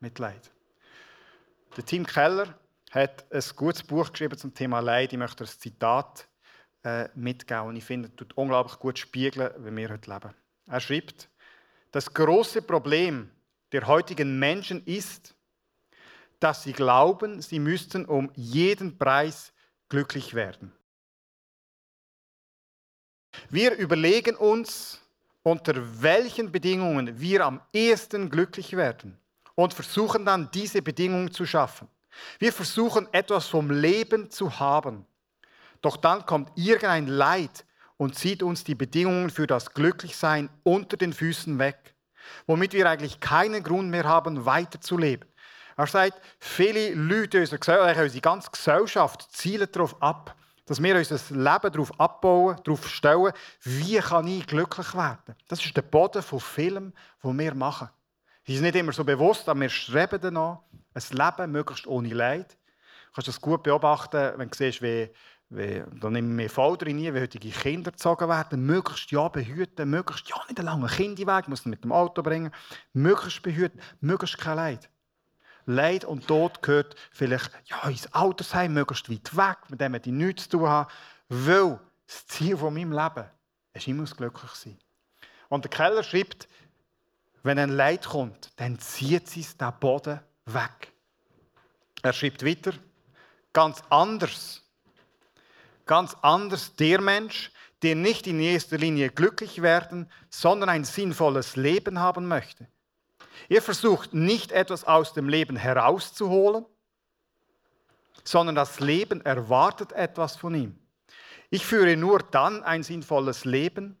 mit 0.00 0.18
Leid. 0.18 0.50
Der 1.76 1.84
Tim 1.84 2.06
Keller 2.06 2.58
hat 2.90 3.26
ein 3.32 3.42
gutes 3.56 3.82
Buch 3.82 4.10
geschrieben 4.10 4.38
zum 4.38 4.54
Thema 4.54 4.80
Leid. 4.80 5.12
Ich 5.12 5.18
möchte 5.18 5.44
ein 5.44 5.48
Zitat 5.48 6.28
äh, 6.84 7.08
mitgeben 7.14 7.66
und 7.66 7.76
ich 7.76 7.84
finde, 7.84 8.08
es 8.08 8.16
tut 8.16 8.36
unglaublich 8.36 8.78
gut 8.78 8.98
spiegeln, 8.98 9.52
wie 9.58 9.76
wir 9.76 9.90
heute 9.90 10.10
leben. 10.10 10.34
Er 10.66 10.80
schreibt, 10.80 11.28
das 11.90 12.12
große 12.12 12.62
Problem 12.62 13.30
der 13.72 13.86
heutigen 13.86 14.38
Menschen 14.38 14.84
ist, 14.86 15.34
dass 16.40 16.62
sie 16.62 16.72
glauben, 16.72 17.42
sie 17.42 17.58
müssten 17.58 18.04
um 18.04 18.30
jeden 18.34 18.96
Preis 18.96 19.52
glücklich 19.88 20.34
werden. 20.34 20.72
Wir 23.50 23.76
überlegen 23.76 24.36
uns, 24.36 25.00
unter 25.42 25.74
welchen 26.02 26.52
Bedingungen 26.52 27.20
wir 27.20 27.44
am 27.44 27.60
ehesten 27.72 28.30
glücklich 28.30 28.76
werden 28.76 29.18
und 29.54 29.74
versuchen 29.74 30.24
dann, 30.24 30.50
diese 30.50 30.82
Bedingungen 30.82 31.32
zu 31.32 31.46
schaffen. 31.46 31.88
Wir 32.38 32.52
versuchen 32.52 33.08
etwas 33.12 33.46
vom 33.46 33.70
Leben 33.70 34.30
zu 34.30 34.58
haben. 34.58 35.06
Doch 35.82 35.96
dann 35.96 36.26
kommt 36.26 36.50
irgendein 36.56 37.06
Leid 37.06 37.64
und 37.96 38.16
zieht 38.16 38.42
uns 38.42 38.64
die 38.64 38.74
Bedingungen 38.74 39.30
für 39.30 39.46
das 39.46 39.74
Glücklichsein 39.74 40.50
unter 40.62 40.96
den 40.96 41.12
Füßen 41.12 41.58
weg, 41.58 41.94
womit 42.46 42.72
wir 42.72 42.88
eigentlich 42.88 43.20
keinen 43.20 43.62
Grund 43.62 43.90
mehr 43.90 44.04
haben, 44.04 44.44
weiterzuleben. 44.44 45.28
Er 45.76 45.86
sagt, 45.86 46.20
viele 46.40 46.94
Leute, 46.94 47.40
unsere 47.40 48.20
ganze 48.20 48.50
Gesellschaft 48.50 49.28
zielen 49.32 49.68
darauf 49.70 50.02
ab, 50.02 50.34
Dass 50.68 50.82
wir 50.82 50.96
unser 50.96 51.16
Leben 51.30 51.72
darauf 51.72 51.98
abbauen, 51.98 52.60
darauf 52.62 52.86
stellen, 52.88 53.32
wie 53.62 53.96
kann 53.98 54.28
ich 54.28 54.46
glücklich 54.46 54.94
werden. 54.94 55.34
Das 55.48 55.64
ist 55.64 55.74
der 55.74 55.82
Boden 55.82 56.22
von 56.22 56.40
Film, 56.40 56.92
den 57.24 57.38
wir 57.38 57.54
machen. 57.54 57.88
Es 58.48 58.54
ist 58.54 58.60
nicht 58.62 58.76
immer 58.76 58.94
so 58.94 59.04
bewusst, 59.04 59.46
aber 59.46 59.60
wir 59.60 59.68
streben 59.68 60.18
danach, 60.22 60.60
ein 60.94 61.02
Leben 61.10 61.52
möglichst 61.52 61.86
ohne 61.86 62.08
Leid. 62.08 62.56
Du 63.08 63.12
kannst 63.12 63.28
das 63.28 63.42
gut 63.42 63.62
beobachten, 63.62 64.32
wenn 64.38 64.48
du 64.48 64.56
siehst, 64.56 64.80
wie, 64.80 65.10
wie 65.50 65.84
da 66.00 66.08
nehmen 66.08 66.38
wir 66.38 66.48
voll 66.48 66.78
drin, 66.78 66.96
wie 66.96 67.20
heutige 67.20 67.50
Kinder 67.50 67.90
gezogen 67.90 68.26
werden. 68.26 68.64
Möglichst 68.64 69.10
ja 69.10 69.28
behüten, 69.28 69.90
möglichst 69.90 70.30
ja 70.30 70.36
nicht 70.48 70.58
einen 70.58 70.64
langen 70.64 70.88
Kinderweg, 70.88 71.46
muss 71.48 71.66
mit 71.66 71.84
dem 71.84 71.92
Auto 71.92 72.22
bringen. 72.22 72.50
Möglichst 72.94 73.42
behüten, 73.42 73.82
möglichst 74.00 74.38
kein 74.38 74.56
Leid. 74.56 74.88
Leid 75.66 76.06
und 76.06 76.26
Tod 76.26 76.62
gehört 76.62 76.96
vielleicht 77.10 77.50
ja, 77.66 77.86
ins 77.90 78.10
Altersheim, 78.14 78.72
möglichst 78.72 79.10
weit 79.10 79.36
weg, 79.36 79.58
mit 79.68 79.82
dem 79.82 79.94
ich 79.94 80.06
nichts 80.06 80.44
zu 80.44 80.56
tun 80.56 80.68
habe. 80.68 80.90
Weil 81.28 81.78
das 82.06 82.26
Ziel 82.28 82.56
von 82.56 82.72
meinem 82.72 82.92
Leben 82.92 83.26
ist, 83.74 83.88
muss 83.88 84.16
glücklich 84.16 84.52
sein. 84.52 84.78
Und 85.50 85.64
der 85.64 85.70
Keller 85.70 86.02
schreibt, 86.02 86.48
wenn 87.42 87.58
ein 87.58 87.70
Leid 87.70 88.06
kommt, 88.06 88.50
dann 88.56 88.78
zieht 88.78 89.36
es 89.36 89.56
den 89.56 89.72
Boden 89.80 90.20
weg. 90.46 90.92
Er 92.02 92.12
schreibt 92.12 92.44
weiter, 92.44 92.72
ganz 93.52 93.82
anders. 93.90 94.62
Ganz 95.86 96.14
anders 96.22 96.74
der 96.76 97.00
Mensch, 97.00 97.50
der 97.82 97.94
nicht 97.94 98.26
in 98.26 98.40
erster 98.40 98.76
Linie 98.76 99.10
glücklich 99.10 99.62
werden, 99.62 100.10
sondern 100.30 100.68
ein 100.68 100.84
sinnvolles 100.84 101.56
Leben 101.56 101.98
haben 101.98 102.28
möchte. 102.28 102.68
Er 103.48 103.62
versucht 103.62 104.14
nicht 104.14 104.52
etwas 104.52 104.84
aus 104.84 105.12
dem 105.12 105.28
Leben 105.28 105.56
herauszuholen, 105.56 106.66
sondern 108.24 108.54
das 108.54 108.80
Leben 108.80 109.24
erwartet 109.24 109.92
etwas 109.92 110.36
von 110.36 110.54
ihm. 110.54 110.78
Ich 111.50 111.64
führe 111.64 111.96
nur 111.96 112.18
dann 112.18 112.62
ein 112.62 112.82
sinnvolles 112.82 113.44
Leben, 113.44 113.98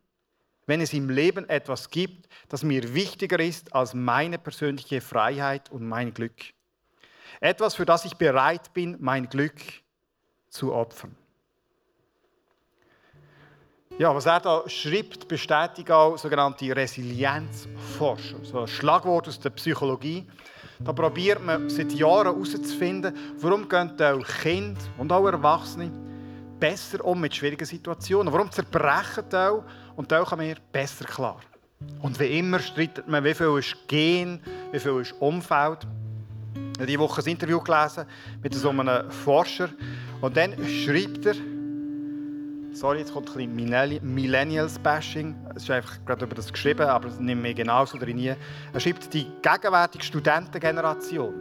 wenn 0.68 0.82
es 0.82 0.92
im 0.92 1.08
Leben 1.08 1.48
etwas 1.48 1.88
gibt, 1.88 2.28
das 2.50 2.62
mir 2.62 2.94
wichtiger 2.94 3.40
ist 3.40 3.74
als 3.74 3.94
meine 3.94 4.38
persönliche 4.38 5.00
Freiheit 5.00 5.72
und 5.72 5.82
mein 5.82 6.12
Glück. 6.12 6.36
Etwas, 7.40 7.74
für 7.74 7.86
das 7.86 8.04
ich 8.04 8.14
bereit 8.16 8.72
bin, 8.74 8.96
mein 9.00 9.30
Glück 9.30 9.56
zu 10.50 10.74
opfern. 10.74 11.16
Ja, 13.98 14.14
was 14.14 14.26
er 14.26 14.40
da 14.40 14.68
schreibt, 14.68 15.26
bestätigt 15.26 15.90
auch 15.90 16.18
sogenannte 16.18 16.76
Resilienzforscher. 16.76 18.44
So 18.44 18.60
ein 18.60 18.68
Schlagwort 18.68 19.26
aus 19.26 19.40
der 19.40 19.50
Psychologie. 19.50 20.26
Da 20.80 20.92
probiert 20.92 21.42
man 21.44 21.70
seit 21.70 21.92
Jahren 21.92 22.26
herauszufinden, 22.26 23.16
warum 23.38 23.68
gehen 23.68 24.00
auch 24.00 24.26
Kinder 24.42 24.80
und 24.98 25.10
auch 25.10 25.26
Erwachsene 25.26 25.90
besser 26.58 27.04
um 27.04 27.20
mit 27.20 27.34
schwierigen 27.34 27.64
Situationen. 27.64 28.32
Warum 28.32 28.50
zerbrechen 28.50 29.34
auch 29.34 29.64
und 29.98 30.12
auch 30.12 30.30
kommen 30.30 30.46
wir 30.46 30.56
besser 30.70 31.04
klar. 31.04 31.40
Und 32.02 32.18
wie 32.20 32.38
immer 32.38 32.60
streitet 32.60 33.08
man, 33.08 33.24
wie 33.24 33.34
viel 33.34 33.58
ist 33.58 33.76
Gen, 33.88 34.40
wie 34.70 34.78
viel 34.78 35.00
ist 35.00 35.12
Umfeld. 35.18 35.86
Ich 36.54 36.78
habe 36.78 36.86
diese 36.86 36.98
Woche 37.00 37.20
ein 37.20 37.26
Interview 37.26 37.60
gelesen 37.60 38.04
mit 38.40 38.54
so 38.54 38.70
einem 38.70 39.10
Forscher 39.10 39.68
und 40.20 40.36
dann 40.36 40.52
schreibt 40.66 41.26
er, 41.26 41.34
Sorry, 42.72 43.00
jetzt 43.00 43.12
kommt 43.12 43.36
ein 43.36 43.56
bisschen 43.56 44.14
Millennials-Bashing. 44.14 45.34
Es 45.56 45.64
ist 45.64 45.70
einfach 45.70 45.98
gerade 46.06 46.26
über 46.26 46.36
das 46.36 46.52
geschrieben, 46.52 46.86
aber 46.86 47.08
es 47.08 47.18
nimmt 47.18 47.42
mir 47.42 47.52
genauso 47.52 47.98
drin. 47.98 48.20
Er 48.72 48.78
schreibt, 48.78 49.12
die 49.12 49.26
gegenwärtige 49.42 50.04
Studentengeneration, 50.04 51.34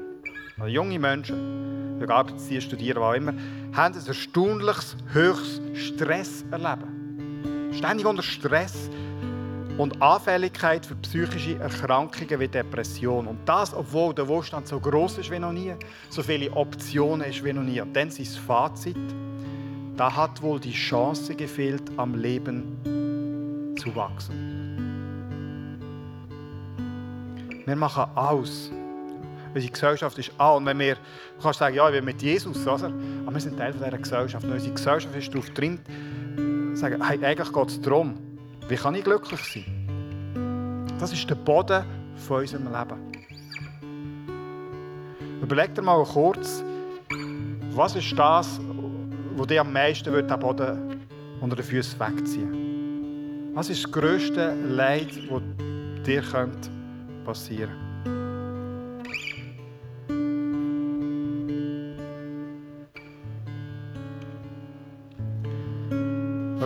also 0.57 0.67
junge 0.67 0.97
Menschen, 0.97 1.99
die 1.99 2.09
Arbeitsziel 2.09 2.61
studieren, 2.61 2.99
was 3.01 3.11
auch 3.11 3.17
immer, 3.17 3.33
haben 3.73 3.93
ein 3.93 4.07
erstaunliches, 4.07 4.97
höchstes 5.13 5.77
Stresserleben. 5.77 6.96
Ständig 7.71 8.05
unter 8.05 8.23
Stress 8.23 8.89
und 9.77 10.01
Anfälligkeit 10.01 10.85
für 10.85 10.95
psychische 10.95 11.55
Erkrankungen 11.59 12.39
wie 12.39 12.47
Depression. 12.47 13.27
Und 13.27 13.39
das, 13.45 13.73
obwohl 13.73 14.13
der 14.13 14.27
Wohlstand 14.27 14.67
so 14.67 14.79
groß 14.79 15.19
ist 15.19 15.31
wie 15.31 15.39
noch 15.39 15.51
nie, 15.51 15.73
so 16.09 16.23
viele 16.23 16.51
Optionen 16.51 17.29
ist 17.29 17.43
wie 17.43 17.53
noch 17.53 17.63
nie. 17.63 17.79
Und 17.79 17.95
dann 17.95 18.09
das 18.09 18.35
Fazit, 18.35 18.97
da 19.95 20.15
hat 20.15 20.41
wohl 20.41 20.59
die 20.59 20.73
Chance 20.73 21.35
gefehlt, 21.35 21.83
am 21.97 22.15
Leben 22.15 23.75
zu 23.77 23.95
wachsen. 23.95 24.47
Wir 27.65 27.75
machen 27.75 28.05
aus. 28.15 28.71
Unsere 29.53 29.71
Gesellschaft 29.71 30.17
ist 30.17 30.31
an. 30.37 30.57
Und 30.57 30.65
wenn 30.67 30.79
wir, 30.79 30.95
du 30.95 31.43
kannst 31.43 31.59
sagen, 31.59 31.75
ja, 31.75 31.87
ich 31.89 31.95
bin 31.95 32.05
mit 32.05 32.21
Jesus, 32.21 32.65
oder? 32.65 32.91
aber 33.25 33.33
wir 33.33 33.41
sind 33.41 33.57
Teil 33.57 33.73
dieser 33.73 33.97
Gesellschaft. 33.97 34.45
Und 34.45 34.53
unsere 34.53 34.73
Gesellschaft 34.73 35.15
ist 35.15 35.33
darauf 35.33 35.49
drin, 35.49 35.79
sagen, 36.77 37.03
hey, 37.05 37.23
eigentlich 37.23 37.51
geht 37.51 37.67
es 37.67 37.81
darum, 37.81 38.15
wie 38.67 38.75
kann 38.75 38.95
ich 38.95 39.03
glücklich 39.03 39.41
sein? 39.41 40.87
Das 40.99 41.11
ist 41.11 41.29
der 41.29 41.35
Boden 41.35 41.83
von 42.15 42.41
unserem 42.41 42.65
Leben. 42.65 43.17
Überleg 45.41 45.73
dir 45.75 45.81
mal 45.81 46.03
kurz, 46.03 46.63
was 47.71 47.95
ist 47.95 48.17
das, 48.17 48.59
wo 49.35 49.45
dir 49.45 49.61
am 49.61 49.71
meisten 49.71 50.11
wird 50.11 50.29
den 50.29 50.39
Boden 50.39 51.05
unter 51.39 51.55
den 51.55 51.65
Füßen 51.65 51.99
wegziehen 51.99 53.51
Was 53.53 53.69
ist 53.69 53.83
das 53.83 53.91
grösste 53.91 54.55
Leid, 54.67 55.09
das 55.29 55.41
dir 56.05 56.23
passieren 57.23 57.69
könnte? 57.69 57.86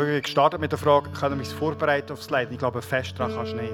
Wir 0.02 0.16
haben 0.16 0.22
gestartet 0.24 0.60
mit 0.60 0.72
der 0.72 0.80
Frage, 0.80 1.12
können 1.12 1.36
wir 1.36 1.46
uns 1.46 1.54
vorbereiten 1.54 2.14
auf 2.14 2.18
das 2.18 2.32
Leid? 2.32 2.52
Ich 2.52 2.58
glaube, 2.58 2.82
fest 2.82 3.14
daran 3.20 3.36
kannst 3.36 3.52
du 3.52 3.58
nicht. 3.58 3.74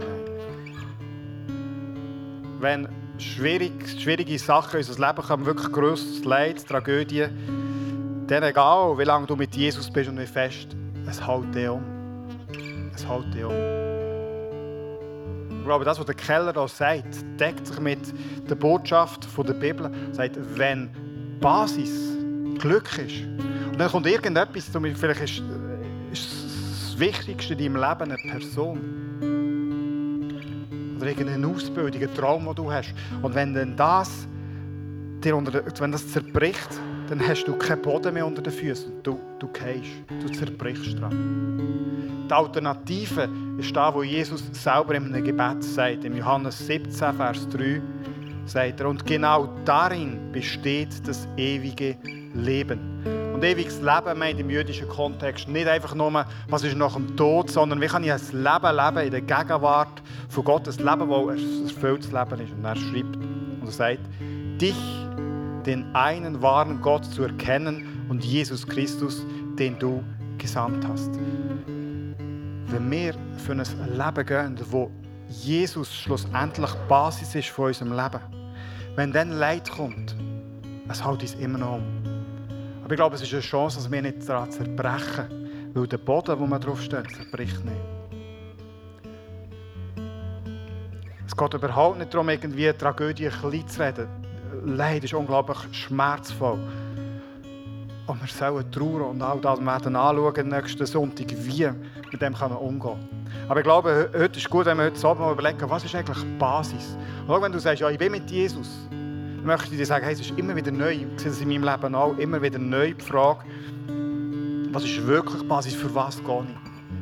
Wenn 2.59 2.89
schwierig, 3.17 3.71
schwierige 3.97 4.37
Sachen 4.37 4.81
in 4.81 4.85
unser 4.85 5.07
Leben 5.07 5.25
kommen, 5.25 5.45
wirklich 5.45 5.71
grosses 5.71 6.25
Leid, 6.25 6.67
Tragödien, 6.67 8.25
dann 8.27 8.43
egal, 8.43 8.97
wie 8.97 9.05
lange 9.05 9.25
du 9.25 9.37
mit 9.37 9.55
Jesus 9.55 9.89
bist 9.89 10.09
und 10.09 10.19
wie 10.19 10.25
fest, 10.25 10.75
es 11.09 11.25
hält 11.25 11.55
dich 11.55 11.69
um. 11.69 11.81
Es 12.93 13.07
hält 13.07 13.33
dich 13.33 13.45
um. 13.45 13.53
Ich 15.59 15.63
glaube, 15.63 15.85
das, 15.85 15.97
was 15.97 16.05
der 16.07 16.15
Keller 16.15 16.51
da 16.51 16.67
sagt, 16.67 17.39
deckt 17.39 17.65
sich 17.67 17.79
mit 17.79 17.99
der 18.49 18.55
Botschaft 18.55 19.25
der 19.37 19.53
Bibel. 19.53 19.89
Er 20.09 20.13
sagt, 20.13 20.37
wenn 20.57 20.89
Basis 21.39 22.17
Glück 22.59 22.97
ist, 22.97 23.23
und 23.71 23.77
dann 23.77 23.89
kommt 23.89 24.07
irgendetwas, 24.07 24.69
vielleicht 24.73 25.21
ist 25.21 25.41
Wichtigste 26.99 27.53
in 27.53 27.59
deinem 27.59 27.75
Leben 27.75 28.11
eine 28.11 28.17
Person. 28.17 28.79
Oder 30.97 31.07
irgendeine 31.07 31.47
Ausbildung, 31.47 32.01
ein 32.01 32.13
Traum, 32.15 32.45
den 32.45 32.55
du 32.55 32.71
hast. 32.71 32.93
Und 33.21 33.35
wenn 33.35 33.53
dann 33.53 33.75
das, 33.75 34.27
dir 35.23 35.35
unter, 35.35 35.63
wenn 35.79 35.91
das 35.91 36.11
zerbricht, 36.11 36.69
dann 37.09 37.25
hast 37.25 37.45
du 37.45 37.55
keinen 37.55 37.81
Boden 37.81 38.13
mehr 38.13 38.25
unter 38.25 38.41
den 38.41 38.53
Füßen. 38.53 39.03
Du, 39.03 39.19
du 39.39 39.47
gehst, 39.47 39.91
du 40.09 40.29
zerbrichst 40.29 40.99
dran. 40.99 42.25
Die 42.29 42.33
Alternative 42.33 43.29
ist 43.57 43.75
da, 43.75 43.93
wo 43.93 44.03
Jesus 44.03 44.43
selber 44.51 44.95
in 44.95 45.05
einem 45.05 45.23
Gebet 45.23 45.63
sagt. 45.63 46.03
Im 46.03 46.17
Johannes 46.17 46.65
17, 46.65 47.13
Vers 47.15 47.47
3 47.49 47.81
sagt 48.45 48.79
er, 48.79 48.89
und 48.89 49.05
genau 49.05 49.47
darin 49.63 50.31
besteht 50.31 51.07
das 51.07 51.27
ewige 51.37 51.95
Leben. 52.33 53.26
Und 53.37 53.43
ewiges 53.43 53.79
Leben 53.81 54.17
meint 54.17 54.39
im 54.39 54.49
jüdischen 54.49 54.89
Kontext 54.89 55.47
nicht 55.47 55.67
einfach 55.67 55.93
nur, 55.93 56.25
was 56.47 56.63
ist 56.63 56.75
nach 56.75 56.95
dem 56.95 57.15
Tod, 57.15 57.51
sondern 57.51 57.79
wie 57.79 57.85
kann 57.85 58.03
ich 58.03 58.11
ein 58.11 58.19
Leben 58.31 58.75
leben 58.75 58.97
in 59.05 59.11
der 59.11 59.21
Gegenwart 59.21 60.01
von 60.27 60.43
Gott, 60.43 60.67
ein 60.67 60.75
Leben, 60.75 61.07
das 61.07 61.39
ein 61.39 61.67
erfülltes 61.67 62.11
Leben 62.11 62.41
ist. 62.41 62.53
Und 62.53 62.65
er 62.65 62.75
schreibt 62.75 63.15
und 63.15 63.71
sagt, 63.71 63.99
dich 64.59 64.75
den 65.67 65.85
einen 65.93 66.41
wahren 66.41 66.81
Gott 66.81 67.05
zu 67.05 67.21
erkennen 67.21 68.07
und 68.09 68.25
Jesus 68.25 68.65
Christus, 68.65 69.23
den 69.59 69.77
du 69.77 70.03
gesandt 70.39 70.87
hast. 70.87 71.11
Wenn 71.67 72.89
wir 72.89 73.13
für 73.37 73.51
ein 73.51 73.59
Leben 73.59 74.25
gehen, 74.25 74.59
wo 74.71 74.89
Jesus 75.29 75.93
schlussendlich 75.93 76.71
die 76.71 76.89
Basis 76.89 77.35
ist 77.35 77.49
von 77.49 77.67
unserem 77.67 77.91
Leben, 77.91 78.19
wenn 78.95 79.11
dann 79.11 79.29
Leid 79.29 79.69
kommt, 79.69 80.15
es 80.89 81.05
hält 81.05 81.21
uns 81.21 81.35
immer 81.35 81.59
noch 81.59 81.75
um. 81.75 81.96
Aber 82.87 82.93
ich 82.93 82.99
glaube, 82.99 83.15
es 83.17 83.21
ist 83.21 83.33
eine 83.33 83.41
Chance, 83.41 83.79
dass 83.79 83.91
wir 83.91 84.01
nicht 84.01 84.29
daran 84.29 84.49
zerbrechen, 84.49 85.73
weil 85.73 85.87
der 85.87 85.97
Boden, 85.97 86.39
wo 86.39 86.45
man 86.45 86.61
drauf 86.61 86.81
steht, 86.81 87.11
zerbricht 87.13 87.61
nicht. 87.65 87.75
Es 91.25 91.35
geht 91.35 91.53
überhaupt 91.53 91.97
nicht 91.97 92.13
darum, 92.13 92.29
irgendwie 92.29 92.71
Tragödie 92.71 93.27
klein 93.27 93.67
zu 93.67 93.81
reden. 93.81 94.07
Leid 94.63 95.03
ist 95.03 95.13
unglaublich 95.13 95.57
schmerzvoll. 95.73 96.59
Und 98.05 98.21
wir 98.21 98.27
sollen 98.29 98.71
trauern 98.71 99.01
und 99.01 99.21
all 99.21 99.41
das 99.41 99.59
werden 99.59 99.95
anschauen 99.97 100.47
nächsten 100.47 100.85
Sonntag, 100.85 101.27
wie 101.29 101.69
mit 102.09 102.21
dem 102.21 102.33
kann 102.33 102.53
man 102.53 102.59
umgehen 102.59 103.09
Aber 103.49 103.59
ich 103.59 103.65
glaube, 103.65 104.09
heute 104.17 104.39
ist 104.39 104.49
gut, 104.49 104.65
wenn 104.65 104.77
wir 104.77 104.85
heute 104.85 105.05
Abend 105.05 105.25
mal 105.25 105.33
überlegen, 105.33 105.69
was 105.69 105.83
ist 105.83 105.93
eigentlich 105.93 106.23
die 106.23 106.37
Basis. 106.39 106.95
Auch 107.27 107.41
wenn 107.41 107.51
du 107.51 107.59
sagst, 107.59 107.81
ja, 107.81 107.89
ich 107.89 107.97
bin 107.97 108.13
mit 108.13 108.31
Jesus, 108.31 108.87
möchte 109.47 109.71
ich 109.71 109.77
dir 109.77 109.85
sagen, 109.85 110.03
hey, 110.03 110.13
es 110.13 110.19
ist 110.19 110.37
immer 110.37 110.55
wieder 110.55 110.71
neu, 110.71 110.91
ich 110.91 111.21
sehe 111.21 111.31
das 111.31 111.41
in 111.41 111.47
meinem 111.47 111.63
Leben 111.63 111.95
auch, 111.95 112.17
immer 112.17 112.41
wieder 112.41 112.59
neu 112.59 112.93
die 112.93 113.03
Frage, 113.03 113.39
Was 114.73 114.83
ist 114.83 115.07
wirklich 115.07 115.41
Basis? 115.47 115.73
Für 115.73 115.93
was 115.95 116.21
gehe 116.23 116.45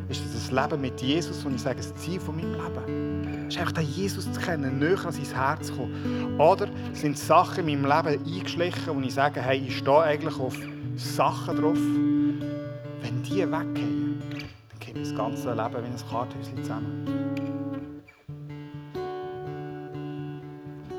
ich? 0.07 0.17
Ist 0.17 0.33
das 0.33 0.49
ein 0.49 0.63
Leben 0.63 0.81
mit 0.81 1.01
Jesus, 1.01 1.43
und 1.43 1.55
ich 1.55 1.61
sage, 1.61 1.77
das 1.77 1.93
Ziel 1.95 2.19
von 2.19 2.35
meinem 2.35 2.53
Leben? 2.53 3.47
Ist 3.47 3.57
einfach 3.57 3.73
den 3.73 3.87
Jesus 3.87 4.31
zu 4.31 4.39
kennen, 4.39 4.77
näher 4.79 5.03
an 5.03 5.11
sein 5.11 5.25
Herz 5.25 5.67
zu 5.67 5.73
kommen? 5.73 6.39
Oder 6.39 6.67
sind 6.93 7.17
Sachen 7.17 7.67
in 7.67 7.81
meinem 7.81 8.05
Leben 8.05 8.23
eingeschlichen, 8.23 8.95
wo 8.95 9.01
ich 9.01 9.13
sage, 9.13 9.41
hey, 9.41 9.63
ich 9.67 9.77
stehe 9.77 10.01
eigentlich 10.01 10.39
auf 10.39 10.55
Sachen 10.95 11.57
drauf? 11.57 11.77
Wenn 13.01 13.23
die 13.23 13.39
weggehen, 13.39 14.21
dann 14.29 14.79
geht 14.79 14.97
das 14.97 15.15
ganze 15.15 15.49
Leben 15.49 15.73
wie 15.73 15.87
ein 15.87 16.09
Karthäuschen 16.09 16.63
zusammen. 16.63 17.64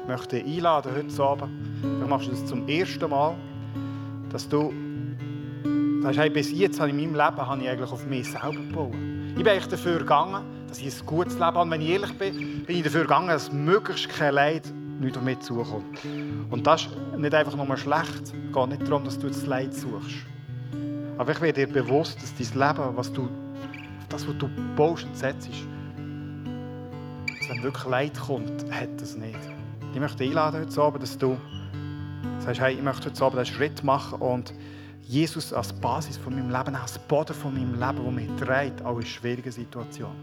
Möchte 0.07 0.39
einladen 0.39 0.93
heute 0.95 1.23
Abend, 1.23 1.51
vielleicht 1.81 2.09
machst 2.09 2.27
du 2.27 2.31
das 2.31 2.47
zum 2.47 2.69
ersten 2.69 3.11
Mal, 3.11 3.35
dass 4.31 4.49
du 4.49 4.73
sagst, 6.03 6.19
hey, 6.19 6.31
bis 6.31 6.53
jetzt 6.53 6.81
habe 6.81 6.91
ich 6.91 6.97
in 6.97 7.13
meinem 7.13 7.27
Leben 7.27 7.47
habe 7.47 7.63
ich 7.63 7.69
eigentlich 7.69 7.91
auf 7.91 8.07
mich 8.07 8.31
selber 8.31 8.53
gebaut. 8.53 8.95
Ich 9.31 9.43
bin 9.43 9.49
eigentlich 9.49 9.67
dafür 9.67 9.99
gegangen, 9.99 10.45
dass 10.69 10.79
ich 10.79 11.01
ein 11.01 11.07
gutes 11.07 11.35
Leben 11.35 11.45
habe. 11.45 11.71
Wenn 11.71 11.81
ich 11.81 11.91
ehrlich 11.91 12.19
bin, 12.19 12.65
bin 12.65 12.77
ich 12.77 12.83
dafür 12.83 13.03
gegangen, 13.03 13.29
dass 13.29 13.53
möglichst 13.53 14.09
kein 14.09 14.35
Leid 14.35 14.73
nicht 15.01 15.17
auf 15.17 15.23
mich 15.23 15.41
zukommt. 15.41 15.99
Und 16.51 16.67
das 16.67 16.87
ist 16.87 17.19
nicht 17.19 17.35
einfach 17.35 17.57
nur 17.57 17.77
schlecht. 17.77 18.23
Es 18.23 18.33
geht 18.33 18.69
nicht 18.69 18.89
darum, 18.89 19.05
dass 19.05 19.19
du 19.19 19.29
das 19.29 19.47
Leid 19.47 19.75
suchst. 19.75 20.17
Aber 21.19 21.33
ich 21.33 21.41
werde 21.41 21.67
dir 21.67 21.73
bewusst, 21.73 22.19
dass 22.23 22.35
dein 22.35 22.69
Leben, 22.69 22.97
was 22.97 23.13
du, 23.13 23.29
das, 24.09 24.27
was 24.27 24.39
du 24.39 24.49
baust 24.77 25.05
und 25.05 25.17
setzt, 25.17 25.49
dass 25.49 27.49
wenn 27.49 27.63
wirklich 27.63 27.87
Leid 27.87 28.19
kommt, 28.19 28.65
hat 28.71 29.01
das 29.01 29.17
nicht. 29.17 29.56
Ich 29.97 30.01
möchte 30.01 30.19
dich 30.19 30.29
einladen 30.29 30.61
heute 30.61 30.83
Abend, 30.83 31.03
dass 31.03 31.17
du 31.17 31.39
sagst, 32.41 32.61
hey, 32.61 32.75
ich 32.75 32.83
möchte 32.83 33.09
heute 33.09 33.25
Abend 33.25 33.39
einen 33.39 33.47
Schritt 33.47 33.83
machen 33.83 34.21
und 34.21 34.53
Jesus 35.01 35.55
als 35.55 35.73
Basis 35.73 36.19
von 36.19 36.35
meinem 36.35 36.51
Leben, 36.51 36.77
als 36.77 36.99
Boden 36.99 37.33
von 37.33 37.55
meinem 37.55 37.73
Leben, 37.73 38.05
der 38.05 38.13
mich 38.13 38.29
trägt, 38.39 38.85
auch 38.85 38.99
in 38.99 39.07
schwierigen 39.07 39.51
Situationen. 39.51 40.19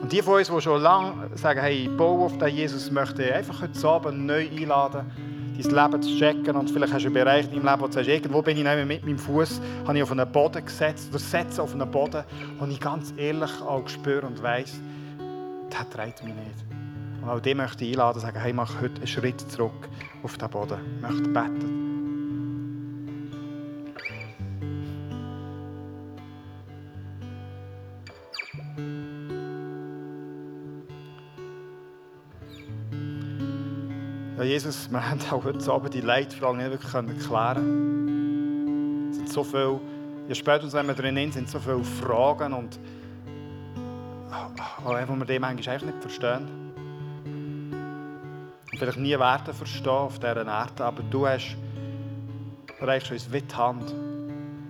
Und 0.00 0.12
die 0.12 0.22
von 0.22 0.34
uns, 0.34 0.48
die 0.48 0.60
schon 0.60 0.80
lange 0.80 1.36
sagen, 1.36 1.58
hey, 1.58 1.88
ich 1.88 1.96
baue 1.96 2.26
auf 2.26 2.38
den 2.38 2.54
Jesus, 2.54 2.88
möchte 2.92 3.34
einfach 3.34 3.60
heute 3.60 3.88
Abend 3.88 4.26
neu 4.26 4.48
einladen, 4.48 5.10
dein 5.60 5.90
Leben 5.90 6.02
zu 6.02 6.16
checken. 6.20 6.54
Und 6.54 6.70
vielleicht 6.70 6.92
hast 6.92 7.02
du 7.02 7.08
einen 7.08 7.14
Bereich 7.14 7.46
in 7.46 7.50
deinem 7.50 7.64
Leben, 7.64 7.80
wo 7.80 7.86
du 7.88 7.92
sagst, 7.94 8.08
irgendwo 8.08 8.42
bin 8.42 8.58
ich 8.58 8.86
mit 8.86 9.04
meinem 9.04 9.18
Fuß 9.18 9.60
auf 9.82 10.12
einen 10.12 10.30
Boden 10.30 10.64
gesetzt 10.64 11.08
oder 11.10 11.18
setze 11.18 11.60
auf 11.60 11.74
einen 11.74 11.90
Boden, 11.90 12.22
wo 12.60 12.66
ich 12.66 12.78
ganz 12.78 13.12
ehrlich 13.16 13.60
auch 13.60 13.88
spüre 13.88 14.24
und 14.24 14.40
weiss, 14.40 14.78
der 15.72 15.90
trägt 15.90 16.22
mich 16.22 16.32
nicht. 16.32 16.75
Und 17.26 17.32
auch 17.32 17.40
die 17.40 17.56
möchte 17.56 17.84
ich 17.84 17.90
einladen, 17.90 18.20
sagen, 18.20 18.38
hey, 18.38 18.52
mach 18.52 18.80
heute 18.80 18.98
einen 18.98 19.06
Schritt 19.08 19.40
zurück 19.50 19.88
auf 20.22 20.38
den 20.38 20.48
Boden. 20.48 20.78
Ich 20.94 21.02
möchte 21.02 21.28
beten. 21.28 21.82
Ja, 34.38 34.44
Jesus, 34.44 34.88
wir 34.88 35.10
haben 35.10 35.20
auch 35.28 35.42
heute 35.42 35.72
Abend 35.72 35.94
die 35.94 36.02
Leitfrage 36.02 36.58
nicht 36.58 36.70
wirklich 36.70 36.94
erklären 36.94 37.58
Es 39.10 39.16
sind 39.16 39.28
so 39.30 39.42
viele, 39.42 39.80
je 40.28 40.34
später 40.36 40.72
wenn 40.72 40.86
wir 40.86 40.94
drin 40.94 41.32
sind, 41.32 41.50
so 41.50 41.58
viele 41.58 41.82
Fragen 41.82 42.52
und 42.52 42.78
wo 44.84 44.92
wir 44.92 45.24
die 45.24 45.40
manchmal 45.40 45.74
eigentlich 45.74 45.82
nicht 45.82 46.00
verstehen. 46.00 46.65
Vielleicht 48.76 48.98
nie 48.98 49.18
werden 49.18 49.54
verstehen 49.54 49.88
auf 49.88 50.18
dieser 50.18 50.46
Erde, 50.46 50.84
aber 50.84 51.02
du 51.02 51.26
hast 51.26 51.56
reichst 52.80 53.10
uns 53.10 53.32
wie 53.32 53.40
die 53.40 53.54
Hand 53.54 53.94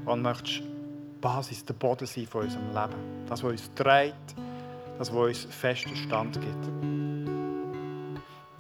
und 0.05 0.23
möchtest 0.23 0.62
Basis, 1.21 1.64
der 1.64 1.75
Boden 1.75 2.07
sein 2.07 2.27
von 2.27 2.42
unserem 2.42 2.69
Leben. 2.69 3.27
Das, 3.27 3.42
was 3.42 3.51
uns 3.51 3.75
trägt, 3.75 4.35
das, 4.99 5.12
was 5.12 5.19
uns 5.19 5.45
festen 5.47 5.97
Stand 5.97 6.40
gibt. 6.40 6.66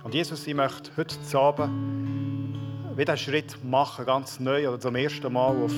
Und 0.02 0.14
Jesus, 0.14 0.46
ich 0.46 0.54
möchte 0.54 0.90
heute 0.96 1.16
Abend 1.38 2.58
wieder 2.96 3.12
einen 3.12 3.18
Schritt 3.18 3.62
machen, 3.64 4.06
ganz 4.06 4.40
neu 4.40 4.68
oder 4.68 4.80
zum 4.80 4.96
ersten 4.96 5.32
Mal 5.32 5.48
auf, 5.48 5.72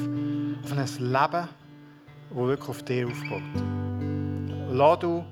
auf 0.64 0.72
ein 0.72 0.78
Leben, 0.78 1.08
das 1.10 1.48
wirklich 2.30 2.68
auf 2.68 2.82
dir 2.84 3.06
aufbaut. 3.06 3.42
Lass 4.70 4.98
du 5.00 5.24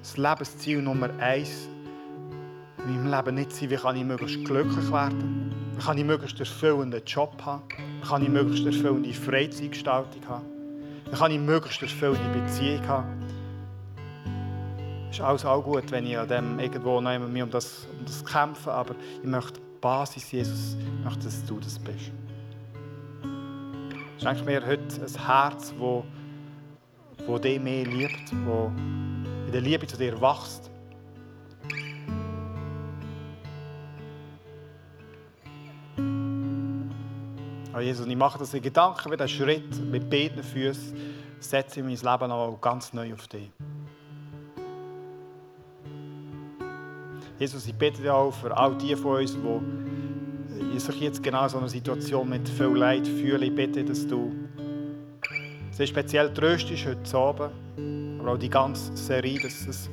das 0.00 0.16
Lebensziel 0.16 0.82
Nummer 0.82 1.10
eins 1.20 1.68
in 2.84 3.02
meinem 3.02 3.12
Leben 3.12 3.34
nicht 3.36 3.52
sein, 3.52 3.70
wie 3.70 3.76
kann 3.76 3.96
ich 3.96 4.04
möglichst 4.04 4.44
glücklich 4.44 4.92
werden, 4.92 5.52
wie 5.76 5.82
kann 5.82 5.98
ich 5.98 6.04
möglichst 6.04 6.38
erfüllenden 6.40 7.02
Job 7.04 7.34
haben, 7.44 7.62
wie 8.00 8.08
kann 8.08 8.22
ich 8.22 8.28
möglichst 8.28 8.66
erfüllende 8.66 9.12
Freizeitgestaltung 9.12 10.22
haben, 10.28 10.44
wie 11.10 11.16
kann 11.16 11.30
ich 11.30 11.40
möglichst 11.40 11.82
erfüllende 11.82 12.40
Beziehung 12.40 12.86
haben 12.86 13.24
ist 15.14 15.20
alles 15.20 15.44
auch 15.44 15.62
gut, 15.62 15.90
wenn 15.92 16.06
ich 16.06 16.18
an 16.18 16.26
dem 16.26 16.58
irgendwo 16.58 17.00
noch 17.00 17.14
um 17.14 17.50
das, 17.50 17.86
um 17.98 18.04
das 18.04 18.24
kämpfe, 18.24 18.72
aber 18.72 18.96
ich 19.22 19.28
möchte 19.28 19.60
Basis, 19.80 20.32
Jesus, 20.32 20.76
ich 20.76 21.04
möchte, 21.04 21.24
dass 21.24 21.44
du 21.44 21.60
das 21.60 21.78
bist. 21.78 22.10
Schenk 24.20 24.44
mir 24.44 24.66
heute 24.66 24.82
ein 24.82 25.26
Herz, 25.26 25.72
wo, 25.78 26.04
wo 27.26 27.38
dich 27.38 27.60
mehr 27.60 27.84
liebt, 27.84 28.32
wo 28.44 28.72
in 29.46 29.52
der 29.52 29.60
Liebe 29.60 29.86
zu 29.86 29.96
dir 29.96 30.20
wächst. 30.20 30.70
Oh 37.76 37.80
Jesus, 37.80 38.06
ich 38.06 38.16
mache 38.16 38.38
das 38.38 38.54
in 38.54 38.62
Gedanken, 38.62 39.10
wie 39.10 39.16
der 39.16 39.26
Schritt 39.26 39.84
mit 39.90 40.08
beiden 40.08 40.44
Füßen 40.44 40.96
setze 41.40 41.80
ich 41.80 41.84
mein 41.84 42.12
Leben 42.12 42.30
auch 42.30 42.60
ganz 42.60 42.92
neu 42.92 43.12
auf 43.12 43.26
dich. 43.26 43.50
Jesus, 47.36 47.66
ich 47.66 47.74
bitte 47.74 48.00
dich 48.00 48.10
auch 48.10 48.30
für 48.30 48.56
all 48.56 48.78
die 48.78 48.94
von 48.94 49.16
uns, 49.16 49.36
die 50.72 50.78
sich 50.78 51.00
jetzt 51.00 51.20
genau 51.20 51.42
in 51.42 51.48
so 51.48 51.58
einer 51.58 51.68
Situation 51.68 52.28
mit 52.28 52.48
viel 52.48 52.66
Leid 52.66 53.08
fühlen. 53.08 53.42
Ich 53.42 53.54
bitte, 53.54 53.82
dass 53.82 54.06
du 54.06 54.32
sehr 55.72 55.88
speziell 55.88 56.32
tröstest 56.32 56.86
heute 56.86 57.18
Abend, 57.18 58.20
aber 58.20 58.34
auch 58.34 58.38
die 58.38 58.50
ganze 58.50 58.96
Serie, 58.96 59.40
dass 59.40 59.66
es 59.66 59.90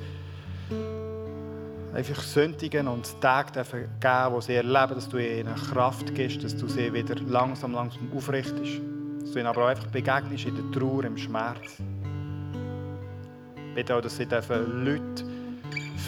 einfach 1.94 2.22
Sündigen 2.22 2.88
und 2.88 3.20
Tage 3.22 3.52
geben 3.52 3.90
dürfen, 4.02 4.36
die 4.36 4.42
sie 4.42 4.56
erleben, 4.56 4.96
dass 4.96 5.10
du 5.10 5.18
ihnen 5.18 5.56
Kraft 5.56 6.14
gibst, 6.16 6.44
dass 6.44 6.56
du 6.56 6.68
sie 6.68 6.92
wieder 6.94 7.16
langsam, 7.16 7.74
langsam 7.74 8.12
aufrichtest. 8.16 8.82
Dass 9.22 9.32
du 9.32 9.40
ihnen 9.40 9.48
aber 9.48 9.66
auch 9.66 9.70
einfach 9.70 9.88
begegnest 9.88 10.46
in 10.46 10.56
der 10.56 10.80
Trauer, 10.80 11.04
im 11.04 11.18
Schmerz. 11.18 11.82
Ich 13.56 13.76
bitte 13.76 13.96
auch, 13.96 14.02
dass 14.02 14.18
sie 14.18 14.26
Leute 14.26 15.26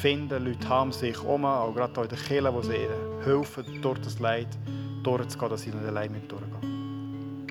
finden, 0.02 0.46
Leute 0.46 0.68
haben 0.68 0.92
sich 0.92 1.22
um, 1.24 1.46
auch 1.46 1.74
gerade 1.74 2.02
in 2.02 2.08
den 2.08 2.18
Kirchen, 2.18 2.62
die 2.62 2.76
ihnen 2.76 3.24
helfen, 3.24 3.82
durch 3.82 4.00
das 4.00 4.20
Leid 4.20 4.50
durchzugehen, 5.04 5.52
dass 5.52 5.62
sie 5.62 5.70
nicht 5.70 5.86
allein 5.86 6.12
mit 6.12 6.32
durchgehen. 6.32 7.50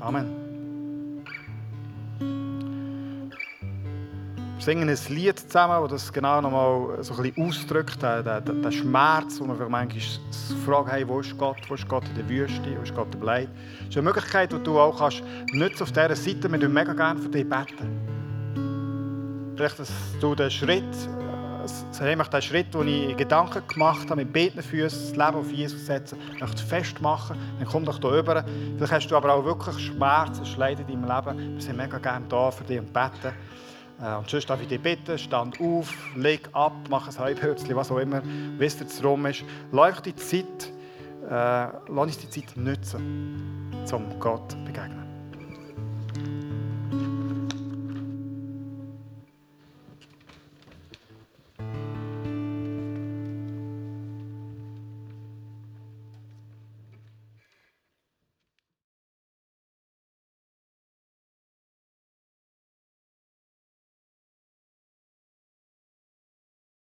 Amen. 0.00 0.39
Singen 4.60 4.88
ein 4.88 4.98
Lied 5.08 5.38
zusammen, 5.38 5.88
das 5.88 6.04
das 6.04 6.12
genau 6.12 6.40
nochmal 6.40 7.02
so 7.02 7.14
ein 7.14 7.32
ausdrückt, 7.38 8.02
den, 8.02 8.44
den, 8.44 8.62
den 8.62 8.72
Schmerz, 8.72 9.40
wo 9.40 9.46
wir 9.46 9.68
manchmal 9.68 10.02
fragen, 10.64 10.90
hey, 10.90 11.08
wo 11.08 11.20
ist 11.20 11.36
Gott, 11.38 11.58
wo 11.68 11.74
ist 11.74 11.88
Gott 11.88 12.04
in 12.08 12.14
der 12.16 12.28
Wüste, 12.28 12.76
wo 12.76 12.82
ist 12.82 12.94
Gott 12.94 13.14
im 13.14 13.22
Leid. 13.22 13.48
Das 13.78 13.88
ist 13.88 13.96
eine 13.96 14.04
Möglichkeit, 14.04 14.52
die 14.52 14.62
du 14.62 14.78
auch 14.78 14.98
kannst 14.98 15.22
nutzen 15.52 15.82
auf 15.82 15.92
dieser 15.92 16.16
Seite. 16.16 16.50
Wir 16.50 16.68
mega 16.68 16.92
gerne 16.92 17.20
für 17.20 17.28
dich 17.28 17.48
beten. 17.48 19.54
Vielleicht, 19.56 19.78
dass 19.78 19.92
du 20.20 20.34
den 20.34 20.50
Schritt 20.50 20.84
das 21.62 22.00
ist 22.00 22.32
der 22.32 22.40
Schritt, 22.40 22.74
den 22.74 22.88
ich 22.88 23.10
in 23.10 23.16
Gedanken 23.16 23.62
gemacht 23.68 24.10
habe, 24.10 24.24
mit 24.24 24.32
beiden 24.32 24.62
Füßen 24.62 25.00
das 25.00 25.10
Leben 25.10 25.38
auf 25.38 25.52
Jesus 25.52 25.86
setzen, 25.86 26.18
möchte 26.40 26.62
festmachen, 26.62 27.36
dann 27.58 27.68
komm 27.68 27.84
doch 27.84 28.00
hier 28.00 28.10
rüber. 28.10 28.44
Vielleicht 28.76 28.92
hast 28.92 29.08
du 29.08 29.16
aber 29.16 29.34
auch 29.34 29.44
wirklich 29.44 29.86
Schmerzen, 29.86 30.44
Schleid 30.46 30.80
in 30.80 30.86
deinem 30.86 31.04
Leben. 31.04 31.54
Wir 31.54 31.60
sind 31.60 31.76
mega 31.76 31.98
gerne 31.98 32.26
da 32.28 32.50
für 32.50 32.64
dich 32.64 32.78
und 32.78 32.92
beten. 32.92 33.34
Äh, 34.02 34.16
und 34.16 34.28
sonst 34.28 34.48
darf 34.48 34.60
ich 34.60 34.68
dich 34.68 34.80
bitten, 34.80 35.18
stand 35.18 35.60
auf, 35.60 35.92
leg 36.16 36.48
ab, 36.52 36.72
mach 36.88 37.08
ein 37.08 37.18
Halbhölzchen, 37.18 37.76
was 37.76 37.90
auch 37.90 37.98
immer, 37.98 38.22
wie 38.24 38.64
es 38.64 38.76
dir 38.76 38.86
rum 39.04 39.26
ist. 39.26 39.44
Lass 39.72 40.02
die 40.02 40.14
Zeit, 40.16 40.72
äh, 41.28 41.30
lass 41.30 41.88
uns 41.88 42.18
die 42.18 42.30
Zeit 42.30 42.56
nutzen, 42.56 43.70
um 43.92 44.18
Gott 44.18 44.52
zu 44.52 44.64
begegnen. 44.64 44.99